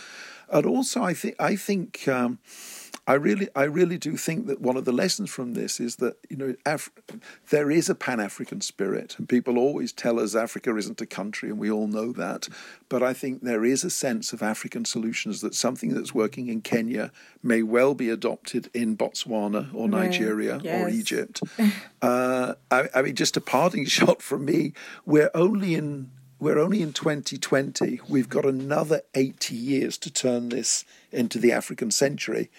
And 0.50 0.66
also, 0.66 1.04
I 1.04 1.14
think 1.14 1.36
I 1.40 1.56
think 1.56 2.08
um, 2.08 2.40
I 3.10 3.16
really, 3.16 3.50
I 3.56 3.64
really 3.64 3.98
do 3.98 4.16
think 4.18 4.46
that 4.46 4.62
one 4.62 4.78
of 4.78 4.86
the 4.86 4.92
lessons 4.92 5.32
from 5.32 5.56
this 5.56 5.80
is 5.80 5.96
that 5.96 6.18
you 6.30 6.38
know 6.38 6.54
Af- 6.64 6.92
there 7.50 7.72
is 7.72 7.90
a 7.90 7.96
Pan 7.96 8.20
African 8.20 8.62
spirit, 8.62 9.16
and 9.18 9.28
people 9.28 9.58
always 9.58 9.92
tell 9.92 10.20
us 10.20 10.36
Africa 10.36 10.78
isn't 10.78 11.02
a 11.02 11.08
country, 11.08 11.50
and 11.50 11.58
we 11.58 11.72
all 11.72 11.88
know 11.88 12.12
that. 12.12 12.48
But 12.88 13.02
I 13.02 13.14
think 13.14 13.42
there 13.42 13.66
is 13.66 13.84
a 13.84 13.90
sense 13.90 14.32
of 14.32 14.44
African 14.44 14.86
solutions 14.86 15.42
that 15.42 15.56
something 15.56 15.96
that's 15.96 16.14
working 16.14 16.50
in 16.50 16.62
Kenya 16.62 17.12
may 17.42 17.64
well 17.64 17.96
be 17.96 18.12
adopted 18.12 18.70
in 18.76 18.96
Botswana 18.96 19.74
or 19.74 19.90
Nigeria 19.90 20.60
yes. 20.64 20.80
or 20.80 20.90
Egypt. 20.90 21.42
uh, 22.04 22.54
I, 22.70 22.90
I 22.94 23.02
mean, 23.02 23.16
just 23.16 23.36
a 23.36 23.42
parting 23.42 23.86
shot 23.98 24.22
from 24.22 24.46
me. 24.46 24.74
We're 25.04 25.32
only 25.34 25.74
in 25.74 26.12
we're 26.38 26.60
only 26.60 26.84
in 26.84 26.94
2020. 26.94 28.02
We've 28.08 28.30
got 28.30 28.46
another 28.46 29.02
80 29.16 29.56
years 29.56 29.98
to 29.98 30.12
turn 30.12 30.50
this 30.50 30.86
into 31.12 31.40
the 31.40 31.52
African 31.52 31.90
century. 31.90 32.52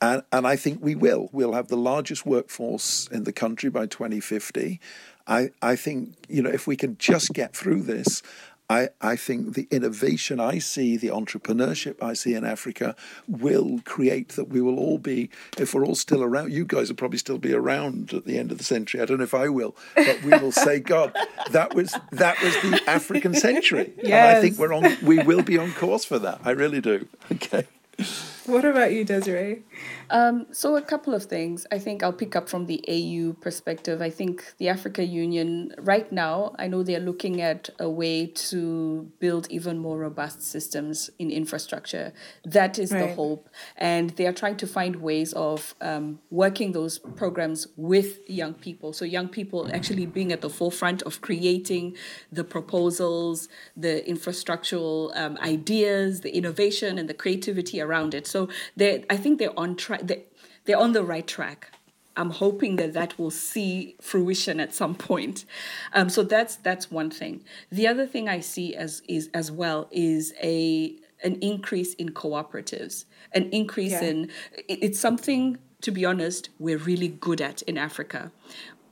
And, 0.00 0.22
and 0.32 0.46
I 0.46 0.56
think 0.56 0.82
we 0.82 0.94
will. 0.94 1.28
We'll 1.32 1.54
have 1.54 1.68
the 1.68 1.76
largest 1.76 2.24
workforce 2.24 3.08
in 3.08 3.24
the 3.24 3.32
country 3.32 3.68
by 3.68 3.86
2050. 3.86 4.80
I, 5.26 5.50
I 5.60 5.76
think, 5.76 6.14
you 6.28 6.42
know, 6.42 6.50
if 6.50 6.66
we 6.66 6.76
can 6.76 6.96
just 6.98 7.32
get 7.34 7.54
through 7.54 7.82
this, 7.82 8.22
I, 8.70 8.90
I 9.00 9.16
think 9.16 9.54
the 9.54 9.66
innovation 9.70 10.40
I 10.40 10.58
see, 10.58 10.98
the 10.98 11.08
entrepreneurship 11.08 12.02
I 12.02 12.12
see 12.12 12.34
in 12.34 12.44
Africa 12.44 12.94
will 13.26 13.80
create 13.86 14.30
that 14.30 14.48
we 14.48 14.60
will 14.60 14.78
all 14.78 14.98
be, 14.98 15.30
if 15.56 15.72
we're 15.72 15.86
all 15.86 15.94
still 15.94 16.22
around, 16.22 16.52
you 16.52 16.66
guys 16.66 16.88
will 16.88 16.96
probably 16.96 17.18
still 17.18 17.38
be 17.38 17.54
around 17.54 18.12
at 18.12 18.26
the 18.26 18.38
end 18.38 18.52
of 18.52 18.58
the 18.58 18.64
century. 18.64 19.00
I 19.00 19.06
don't 19.06 19.18
know 19.18 19.24
if 19.24 19.32
I 19.32 19.48
will, 19.48 19.74
but 19.94 20.22
we 20.22 20.30
will 20.32 20.52
say, 20.52 20.80
God, 20.80 21.16
that 21.50 21.74
was 21.74 21.96
that 22.12 22.42
was 22.42 22.54
the 22.56 22.82
African 22.86 23.32
century. 23.32 23.94
Yes. 23.96 24.06
And 24.06 24.36
I 24.36 24.40
think 24.42 24.58
we're 24.58 24.74
on 24.74 24.98
we 25.02 25.22
will 25.22 25.42
be 25.42 25.56
on 25.56 25.72
course 25.72 26.04
for 26.04 26.18
that. 26.18 26.40
I 26.44 26.50
really 26.50 26.82
do. 26.82 27.08
Okay. 27.32 27.66
What 28.58 28.64
about 28.64 28.92
you, 28.92 29.04
Desiree? 29.04 29.62
Um, 30.08 30.46
so, 30.52 30.76
a 30.76 30.80
couple 30.80 31.12
of 31.12 31.24
things. 31.24 31.66
I 31.70 31.78
think 31.78 32.02
I'll 32.02 32.14
pick 32.14 32.34
up 32.34 32.48
from 32.48 32.64
the 32.64 32.82
AU 32.88 33.34
perspective. 33.42 34.00
I 34.00 34.08
think 34.08 34.54
the 34.56 34.70
Africa 34.70 35.04
Union, 35.04 35.74
right 35.76 36.10
now, 36.10 36.54
I 36.58 36.66
know 36.66 36.82
they're 36.82 36.98
looking 36.98 37.42
at 37.42 37.68
a 37.78 37.90
way 37.90 38.26
to 38.48 39.12
build 39.20 39.48
even 39.50 39.78
more 39.78 39.98
robust 39.98 40.40
systems 40.40 41.10
in 41.18 41.30
infrastructure. 41.30 42.14
That 42.42 42.78
is 42.78 42.90
right. 42.90 43.08
the 43.08 43.14
hope. 43.14 43.50
And 43.76 44.10
they 44.10 44.26
are 44.26 44.32
trying 44.32 44.56
to 44.56 44.66
find 44.66 44.96
ways 44.96 45.34
of 45.34 45.74
um, 45.82 46.18
working 46.30 46.72
those 46.72 46.98
programs 46.98 47.66
with 47.76 48.18
young 48.30 48.54
people. 48.54 48.94
So, 48.94 49.04
young 49.04 49.28
people 49.28 49.68
actually 49.74 50.06
being 50.06 50.32
at 50.32 50.40
the 50.40 50.50
forefront 50.50 51.02
of 51.02 51.20
creating 51.20 51.96
the 52.32 52.44
proposals, 52.44 53.48
the 53.76 54.02
infrastructural 54.08 55.14
um, 55.14 55.36
ideas, 55.42 56.22
the 56.22 56.34
innovation, 56.34 56.96
and 56.98 57.10
the 57.10 57.14
creativity 57.14 57.82
around 57.82 58.14
it. 58.14 58.26
So, 58.26 58.37
they, 58.76 59.04
I 59.10 59.16
think 59.16 59.38
they're 59.38 59.58
on 59.58 59.76
track 59.76 60.02
they, 60.04 60.24
they're 60.64 60.78
on 60.78 60.92
the 60.92 61.02
right 61.02 61.26
track. 61.26 61.72
I'm 62.18 62.30
hoping 62.30 62.76
that 62.76 62.94
that 62.94 63.16
will 63.18 63.30
see 63.30 63.96
fruition 64.00 64.58
at 64.58 64.74
some 64.74 64.94
point. 64.96 65.44
Um, 65.94 66.08
so 66.10 66.22
that's 66.24 66.56
that's 66.56 66.90
one 66.90 67.10
thing. 67.10 67.44
The 67.70 67.86
other 67.86 68.06
thing 68.06 68.28
I 68.28 68.40
see 68.40 68.74
as 68.74 69.02
is 69.08 69.30
as 69.32 69.50
well 69.50 69.88
is 69.90 70.34
a 70.42 70.96
an 71.22 71.36
increase 71.40 71.94
in 71.94 72.10
cooperatives, 72.10 73.04
an 73.32 73.48
increase 73.50 73.92
yeah. 73.92 74.10
in 74.10 74.30
it's 74.68 74.98
something 74.98 75.58
to 75.80 75.90
be 75.92 76.04
honest 76.04 76.50
we're 76.58 76.78
really 76.78 77.08
good 77.08 77.40
at 77.40 77.62
in 77.62 77.78
Africa. 77.78 78.32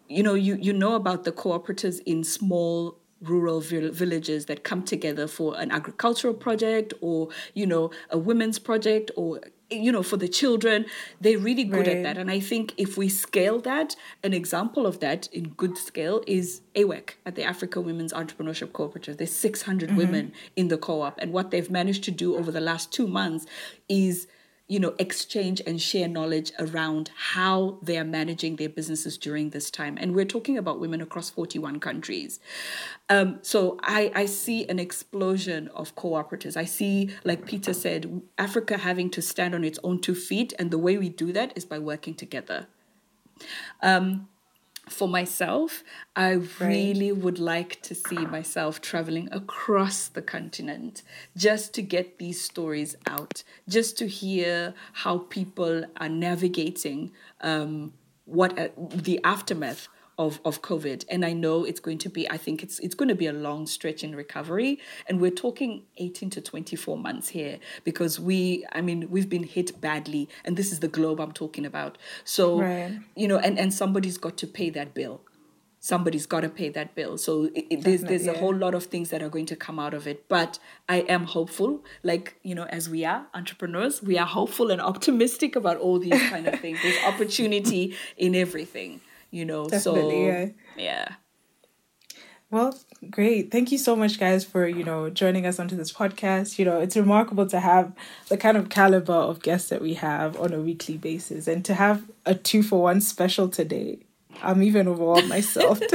You 0.09 0.23
know, 0.23 0.35
you 0.35 0.57
you 0.57 0.73
know 0.73 0.95
about 0.95 1.25
the 1.25 1.33
cooperatives 1.33 2.01
in 2.07 2.23
small 2.23 2.99
rural 3.23 3.61
villages 3.61 4.47
that 4.47 4.63
come 4.63 4.83
together 4.83 5.27
for 5.27 5.59
an 5.59 5.71
agricultural 5.71 6.35
project 6.35 6.93
or 7.01 7.29
you 7.55 7.67
know 7.67 7.91
a 8.11 8.19
women's 8.19 8.59
project 8.59 9.11
or 9.17 9.41
you 9.71 9.91
know 9.91 10.03
for 10.03 10.19
the 10.19 10.29
children 10.29 10.85
they're 11.21 11.39
really 11.39 11.65
good 11.65 11.87
right. 11.87 11.97
at 11.97 12.03
that 12.03 12.19
and 12.19 12.31
i 12.31 12.39
think 12.39 12.75
if 12.77 12.99
we 12.99 13.09
scale 13.09 13.59
that 13.59 13.97
an 14.23 14.35
example 14.35 14.87
of 14.87 15.01
that 15.01 15.29
in 15.33 15.49
good 15.51 15.79
scale 15.79 16.23
is 16.27 16.61
awec 16.75 17.15
at 17.25 17.35
the 17.37 17.43
africa 17.43 17.81
women's 17.81 18.13
entrepreneurship 18.13 18.73
cooperative 18.73 19.17
there's 19.17 19.35
600 19.35 19.89
mm-hmm. 19.89 19.99
women 19.99 20.33
in 20.55 20.69
the 20.69 20.77
co-op 20.77 21.19
and 21.19 21.33
what 21.33 21.51
they've 21.51 21.71
managed 21.71 22.05
to 22.05 22.11
do 22.11 22.37
over 22.37 22.53
the 22.53 22.61
last 22.61 22.93
two 22.93 23.07
months 23.07 23.47
is 23.89 24.29
you 24.69 24.81
know, 24.81 24.95
exchange 24.99 25.63
and 25.65 25.81
share 25.81 26.09
knowledge 26.09 26.51
around 26.59 27.11
how 27.17 27.79
they 27.83 27.97
are 27.97 28.05
managing 28.05 28.57
their 28.57 28.69
businesses 28.69 29.17
during 29.17 29.51
this 29.51 29.71
time. 29.71 29.97
And 30.01 30.13
we're 30.13 30.25
talking 30.25 30.59
about 30.59 30.81
women 30.81 31.01
across 31.01 31.31
41 31.31 31.79
countries. 31.79 32.41
Um, 33.09 33.39
so 33.43 33.79
I, 33.83 34.11
I 34.13 34.27
see 34.27 34.67
an 34.69 34.81
explosion 34.81 35.69
of 35.69 35.95
cooperatives. 35.95 36.57
I 36.57 36.65
see, 36.65 37.11
like 37.23 37.47
Peter 37.47 37.73
said, 37.73 38.23
Africa 38.39 38.79
having 38.79 39.09
to 39.11 39.23
stand 39.23 39.55
on 39.55 39.63
its 39.63 39.79
own 39.85 40.01
two 40.01 40.17
feet. 40.17 40.53
And 40.59 40.73
the 40.73 40.79
way 40.79 40.99
we 40.99 41.11
do 41.11 41.33
that 41.33 41.53
is 41.57 41.65
by 41.65 41.79
working 41.79 42.15
together. 42.15 42.67
Um, 43.83 44.29
for 44.89 45.09
myself, 45.09 45.83
I 46.15 46.33
really 46.61 47.11
right. 47.11 47.23
would 47.23 47.39
like 47.39 47.83
to 47.83 47.95
see 47.95 48.19
myself 48.27 48.81
traveling 48.81 49.29
across 49.33 50.09
the 50.09 50.23
continent 50.23 51.03
just 51.37 51.75
to 51.75 51.83
get 51.83 52.19
these 52.19 52.41
stories 52.41 52.97
out, 53.07 53.43
just 53.69 53.99
to 53.99 54.07
hear 54.07 54.75
how 54.93 55.19
people 55.19 55.85
are 55.97 56.09
navigating 56.09 57.13
um, 57.41 57.93
what 58.27 58.59
uh, 58.59 58.69
the 58.77 59.21
aftermath 59.25 59.89
of, 60.19 60.41
of 60.45 60.63
COVID. 60.63 61.05
And 61.09 61.25
I 61.25 61.33
know 61.33 61.65
it's 61.65 61.81
going 61.81 61.99
to 61.99 62.09
be, 62.09 62.29
I 62.31 62.37
think 62.37 62.63
it's 62.63 62.79
it's 62.79 62.95
going 62.95 63.09
to 63.09 63.15
be 63.15 63.27
a 63.27 63.33
long 63.33 63.67
stretch 63.67 64.03
in 64.03 64.15
recovery. 64.15 64.79
And 65.09 65.21
we're 65.21 65.31
talking 65.31 65.83
18 65.99 66.31
to 66.31 66.41
24 66.41 66.97
months 66.97 67.29
here 67.29 67.59
because 67.85 68.19
we, 68.19 68.65
I 68.73 68.81
mean, 68.81 69.09
we've 69.11 69.29
been 69.29 69.45
hit 69.45 69.81
badly. 69.81 70.29
And 70.45 70.57
this 70.57 70.73
is 70.73 70.81
the 70.81 70.89
globe 70.89 71.21
I'm 71.21 71.33
talking 71.33 71.67
about. 71.67 71.99
So, 72.25 72.61
right. 72.61 72.99
you 73.15 73.29
know, 73.29 73.39
and, 73.39 73.59
and 73.59 73.73
somebody's 73.73 74.19
got 74.19 74.37
to 74.39 74.47
pay 74.47 74.71
that 74.71 74.95
bill. 74.95 75.21
Somebody's 75.79 76.27
got 76.27 76.41
to 76.41 76.49
pay 76.49 76.71
that 76.71 76.97
bill. 76.97 77.17
So 77.17 77.45
it, 77.55 77.67
it, 77.71 77.85
there's 77.85 78.01
there's 78.01 78.27
yeah. 78.27 78.33
a 78.33 78.39
whole 78.39 78.55
lot 78.55 78.75
of 78.75 78.85
things 78.85 79.11
that 79.11 79.23
are 79.23 79.29
going 79.29 79.47
to 79.47 79.55
come 79.55 79.79
out 79.79 79.95
of 79.95 80.09
it. 80.09 80.29
But 80.29 80.59
I 80.89 81.01
am 81.03 81.25
hopeful, 81.25 81.85
like 82.03 82.41
you 82.43 82.57
know, 82.57 82.65
as 82.65 82.89
we 82.89 83.05
are 83.05 83.27
entrepreneurs, 83.35 84.03
we 84.03 84.19
are 84.19 84.27
hopeful 84.27 84.73
and 84.73 84.81
optimistic 84.81 85.55
about 85.55 85.77
all 85.77 86.01
these 86.01 86.21
kind 86.29 86.49
of 86.49 86.59
things. 86.59 86.81
There's 86.83 87.05
opportunity 87.05 87.95
in 88.17 88.35
everything 88.35 89.01
you 89.37 89.45
know. 89.45 89.69
Definitely, 89.69 90.11
so 90.11 90.19
yeah. 90.21 90.49
yeah. 90.77 91.09
Well, 92.51 92.79
great. 93.11 93.51
Thank 93.51 93.73
you 93.73 93.79
so 93.79 93.97
much, 93.97 94.21
guys, 94.21 94.45
for 94.45 94.67
you 94.67 94.85
know 94.85 95.11
joining 95.11 95.47
us 95.47 95.59
onto 95.59 95.77
this 95.77 95.93
podcast. 95.93 96.59
You 96.59 96.65
know, 96.65 96.81
it's 96.81 96.97
remarkable 96.97 97.47
to 97.47 97.61
have 97.61 97.93
the 98.29 98.37
kind 98.37 98.57
of 98.57 98.69
caliber 98.69 99.13
of 99.13 99.43
guests 99.43 99.69
that 99.71 99.83
we 99.83 99.95
have 99.95 100.39
on 100.41 100.53
a 100.53 100.61
weekly 100.61 100.97
basis, 100.97 101.49
and 101.49 101.65
to 101.65 101.75
have 101.75 102.05
a 102.25 102.35
two 102.35 102.63
for 102.63 102.83
one 102.83 103.01
special 103.01 103.49
today. 103.49 103.99
I'm 104.43 104.63
even 104.63 104.87
overwhelmed 104.87 105.29
myself. 105.29 105.81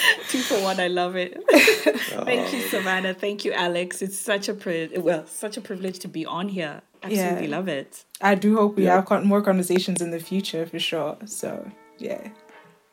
two 0.28 0.38
for 0.38 0.60
one, 0.62 0.80
I 0.80 0.88
love 0.88 1.16
it. 1.16 1.38
Thank 1.50 2.52
you, 2.52 2.60
oh. 2.64 2.68
Savannah. 2.70 3.14
Thank 3.14 3.44
you, 3.44 3.52
Alex. 3.52 4.02
It's 4.02 4.18
such 4.18 4.48
a 4.48 4.54
pri- 4.54 4.90
well, 4.96 5.26
such 5.26 5.56
a 5.56 5.60
privilege 5.60 5.98
to 6.00 6.08
be 6.08 6.24
on 6.26 6.48
here. 6.48 6.82
Absolutely 7.02 7.48
yeah. 7.48 7.56
love 7.56 7.68
it. 7.68 8.04
I 8.20 8.34
do 8.34 8.56
hope 8.56 8.76
we 8.76 8.84
yeah. 8.84 9.04
have 9.08 9.24
more 9.24 9.42
conversations 9.42 10.00
in 10.00 10.10
the 10.10 10.20
future 10.20 10.66
for 10.66 10.78
sure. 10.78 11.16
So 11.26 11.70
yeah. 11.98 12.28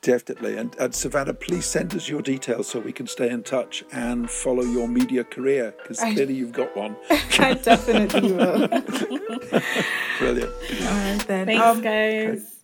Definitely. 0.01 0.57
And, 0.57 0.75
and, 0.79 0.95
Savannah, 0.95 1.33
please 1.33 1.65
send 1.65 1.93
us 1.93 2.07
your 2.07 2.21
details 2.21 2.69
so 2.69 2.79
we 2.79 2.93
can 2.93 3.05
stay 3.05 3.29
in 3.29 3.43
touch 3.43 3.83
and 3.91 4.29
follow 4.29 4.63
your 4.63 4.87
media 4.87 5.25
career 5.25 5.75
because 5.77 5.99
clearly 5.99 6.35
you've 6.35 6.53
got 6.53 6.75
one. 6.75 6.95
I 7.09 7.53
definitely 7.55 8.31
will. 8.31 8.67
Brilliant. 10.19 10.53
All 10.53 10.87
right, 10.87 11.25
then. 11.27 11.45
Thanks, 11.47 11.65
um, 11.65 11.81
guys. 11.81 12.55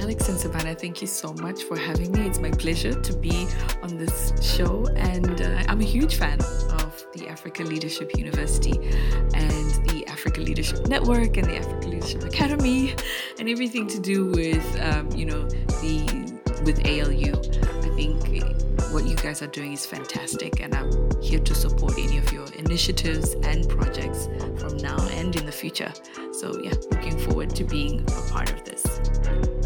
Alex 0.00 0.28
and 0.28 0.40
Savannah, 0.40 0.74
thank 0.74 1.00
you 1.00 1.06
so 1.06 1.32
much 1.34 1.62
for 1.62 1.78
having 1.78 2.10
me. 2.10 2.26
It's 2.26 2.40
my 2.40 2.50
pleasure 2.50 3.00
to 3.00 3.12
be 3.16 3.46
on 3.82 3.96
this 3.96 4.32
show, 4.42 4.86
and 4.96 5.40
uh, 5.40 5.62
I'm 5.68 5.80
a 5.80 5.84
huge 5.84 6.16
fan 6.16 6.40
of 6.40 7.06
the 7.14 7.28
Africa 7.28 7.62
Leadership 7.62 8.16
University 8.16 8.72
and 9.34 9.59
Leadership 10.40 10.86
Network 10.86 11.36
and 11.36 11.46
the 11.46 11.56
Africa 11.56 11.88
Leadership 11.88 12.22
Academy 12.24 12.94
and 13.38 13.48
everything 13.48 13.86
to 13.88 13.98
do 14.00 14.26
with 14.26 14.80
um, 14.80 15.10
you 15.12 15.24
know 15.24 15.48
the 15.48 16.40
with 16.64 16.84
ALU. 16.86 17.32
I 17.82 17.94
think 17.94 18.30
what 18.92 19.04
you 19.04 19.14
guys 19.16 19.40
are 19.40 19.46
doing 19.46 19.72
is 19.72 19.86
fantastic 19.86 20.60
and 20.60 20.74
I'm 20.74 20.90
here 21.20 21.38
to 21.38 21.54
support 21.54 21.94
any 21.98 22.18
of 22.18 22.32
your 22.32 22.46
initiatives 22.54 23.34
and 23.42 23.68
projects 23.68 24.28
from 24.58 24.76
now 24.78 24.98
and 25.12 25.34
in 25.36 25.46
the 25.46 25.52
future. 25.52 25.92
So 26.32 26.60
yeah, 26.60 26.74
looking 26.90 27.18
forward 27.18 27.50
to 27.56 27.64
being 27.64 28.00
a 28.02 28.30
part 28.32 28.50
of 28.50 28.64
this. 28.64 29.59